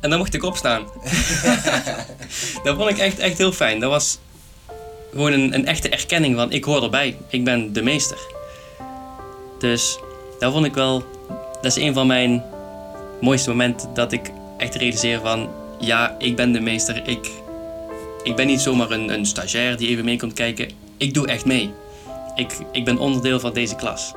[0.00, 0.82] En dan mocht ik opstaan.
[2.64, 3.80] dat vond ik echt, echt heel fijn.
[3.80, 4.18] Dat was
[5.12, 7.16] gewoon een, een echte erkenning van ik hoor erbij.
[7.28, 8.18] Ik ben de meester.
[9.58, 9.98] Dus
[10.38, 11.04] dat vond ik wel...
[11.52, 12.44] Dat is een van mijn
[13.20, 15.50] mooiste momenten dat ik echt realiseer van...
[15.78, 17.08] Ja, ik ben de meester.
[17.08, 17.30] Ik,
[18.22, 20.70] ik ben niet zomaar een, een stagiair die even mee komt kijken.
[20.96, 21.72] Ik doe echt mee.
[22.34, 24.12] Ik, ik ben onderdeel van deze klas.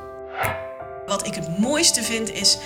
[1.06, 2.58] Wat ik het mooiste vind is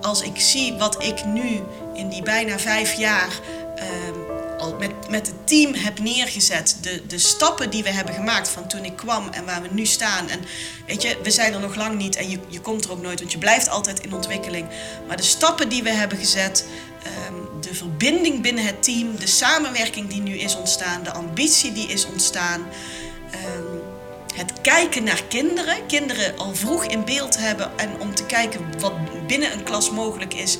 [0.00, 1.60] als ik zie wat ik nu
[1.94, 3.40] in die bijna vijf jaar
[3.76, 4.18] ehm,
[4.58, 6.78] al met, met het team heb neergezet.
[6.80, 9.86] De, de stappen die we hebben gemaakt van toen ik kwam en waar we nu
[9.86, 10.28] staan.
[10.28, 10.40] En
[10.86, 13.18] weet je, we zijn er nog lang niet en je, je komt er ook nooit,
[13.18, 14.66] want je blijft altijd in ontwikkeling.
[15.06, 16.66] Maar de stappen die we hebben gezet,
[17.02, 21.88] ehm, de verbinding binnen het team, de samenwerking die nu is ontstaan, de ambitie die
[21.88, 22.66] is ontstaan.
[23.30, 23.76] ehm,
[24.34, 29.26] het kijken naar kinderen, kinderen al vroeg in beeld hebben en om te kijken wat
[29.26, 30.58] binnen een klas mogelijk is,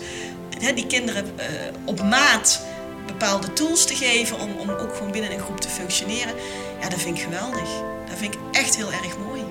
[0.75, 1.47] die kinderen eh,
[1.85, 2.61] op maat
[3.07, 6.35] bepaalde tools te geven om, om ook gewoon binnen een groep te functioneren,
[6.81, 7.69] ja, dat vind ik geweldig.
[8.09, 9.46] Dat vind ik echt heel erg mooi.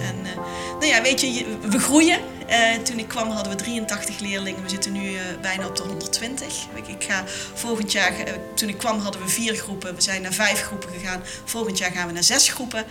[0.00, 0.36] En eh,
[0.78, 2.18] nou ja, weet je, we groeien.
[2.46, 4.62] Eh, toen ik kwam hadden we 83 leerlingen.
[4.62, 6.66] We zitten nu eh, bijna op de 120.
[6.86, 8.12] Ik, ga volgend jaar,
[8.54, 9.94] toen ik kwam hadden we vier groepen.
[9.94, 11.22] We zijn naar vijf groepen gegaan.
[11.44, 12.84] Volgend jaar gaan we naar zes groepen.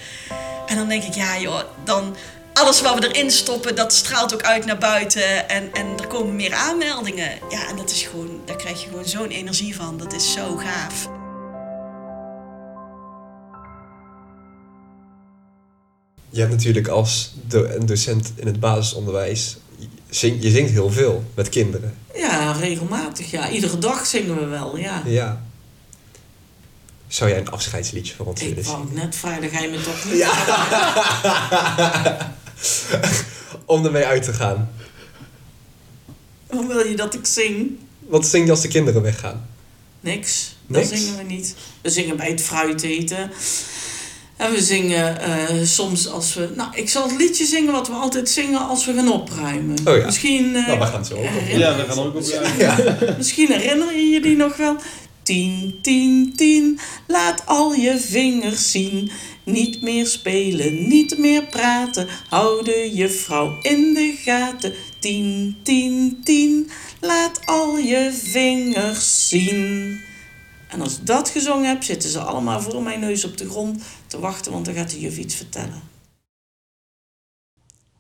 [0.68, 2.16] En dan denk ik, ja joh, dan
[2.54, 5.50] alles wat we erin stoppen, dat straalt ook uit naar buiten.
[5.50, 7.32] En, en er komen meer aanmeldingen.
[7.50, 9.98] Ja, en dat is gewoon, daar krijg je gewoon zo'n energie van.
[9.98, 11.13] Dat is zo gaaf.
[16.34, 19.58] Je hebt natuurlijk als do- een docent in het basisonderwijs,
[20.10, 21.96] zing, je zingt heel veel met kinderen.
[22.16, 23.32] Ja, regelmatig.
[23.32, 24.78] Ja, iedere dag zingen we wel.
[24.78, 25.02] Ja.
[25.06, 25.42] Ja.
[27.08, 28.88] Zou jij een afscheidsliedje voor ons Ik willen zingen?
[28.94, 30.18] net vragen, ga je me toch niet?
[30.18, 30.32] Ja.
[33.66, 34.70] Om ermee uit te gaan.
[36.48, 37.78] Hoe wil je dat ik zing?
[38.00, 39.46] Wat zing je als de kinderen weggaan?
[40.00, 40.56] Niks.
[40.66, 40.90] Niks?
[40.90, 41.56] Dat zingen we niet.
[41.82, 43.32] We zingen bij het fruit eten.
[44.38, 46.50] En we zingen eh, soms als we...
[46.56, 49.78] Nou, ik zal het liedje zingen wat we altijd zingen als we gaan opruimen.
[49.88, 50.06] Oh ja.
[50.06, 50.56] Misschien...
[50.56, 53.18] eh, Nou, we gaan het zo ook herinner- Ja, we gaan ook op.
[53.18, 54.76] Misschien herinner je je die nog wel.
[55.24, 59.12] 10, 10, 10, laat al je vingers zien.
[59.44, 62.08] Niet meer spelen, niet meer praten.
[62.30, 64.74] Hou de juffrouw in de gaten.
[65.00, 66.70] 10, 10, 10,
[67.02, 70.02] laat al je vingers zien.
[70.74, 73.84] En als ik dat gezongen heb, zitten ze allemaal voor mijn neus op de grond
[74.08, 75.82] te wachten, want dan gaat de juf iets vertellen.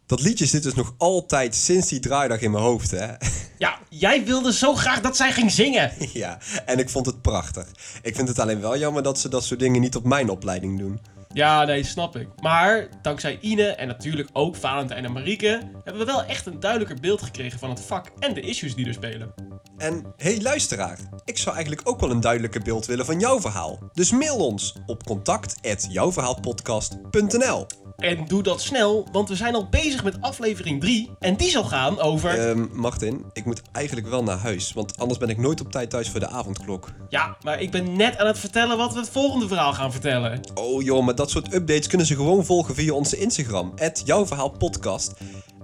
[0.05, 3.07] Dat liedje zit dus nog altijd sinds die draaidag in mijn hoofd, hè?
[3.57, 5.91] Ja, jij wilde zo graag dat zij ging zingen.
[6.13, 7.67] ja, en ik vond het prachtig.
[8.01, 10.79] Ik vind het alleen wel jammer dat ze dat soort dingen niet op mijn opleiding
[10.79, 10.99] doen.
[11.33, 12.27] Ja, nee, snap ik.
[12.41, 16.99] Maar dankzij Ine en natuurlijk ook Valentijn en Marieke hebben we wel echt een duidelijker
[16.99, 19.33] beeld gekregen van het vak en de issues die er spelen.
[19.77, 23.89] En hey luisteraar, ik zou eigenlijk ook wel een duidelijker beeld willen van jouw verhaal.
[23.93, 27.65] Dus mail ons op contact@jouwverhaalpodcast.nl.
[27.97, 31.63] En doe dat snel, want we zijn al bezig met aflevering 3 en die zal
[31.63, 32.49] gaan over...
[32.49, 35.89] Ehm, Martin, ik moet eigenlijk wel naar huis, want anders ben ik nooit op tijd
[35.89, 36.89] thuis voor de avondklok.
[37.09, 40.39] Ja, maar ik ben net aan het vertellen wat we het volgende verhaal gaan vertellen.
[40.53, 45.13] Oh joh, maar dat soort updates kunnen ze gewoon volgen via onze Instagram, jouwverhaalpodcast.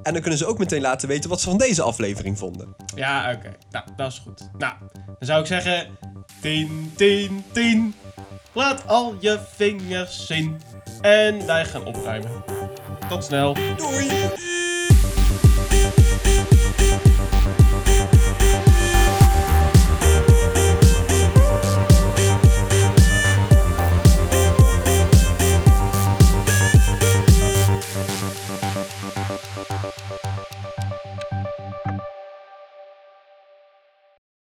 [0.03, 2.75] En dan kunnen ze ook meteen laten weten wat ze van deze aflevering vonden.
[2.95, 3.55] Ja, oké.
[3.71, 4.49] Nou, dat is goed.
[4.57, 4.73] Nou,
[5.05, 5.87] dan zou ik zeggen...
[6.41, 7.93] 10, 10, 10.
[8.53, 10.61] Laat al je vingers zien.
[11.01, 12.43] En wij gaan opruimen.
[13.09, 13.53] Tot snel.
[13.53, 14.09] Doei!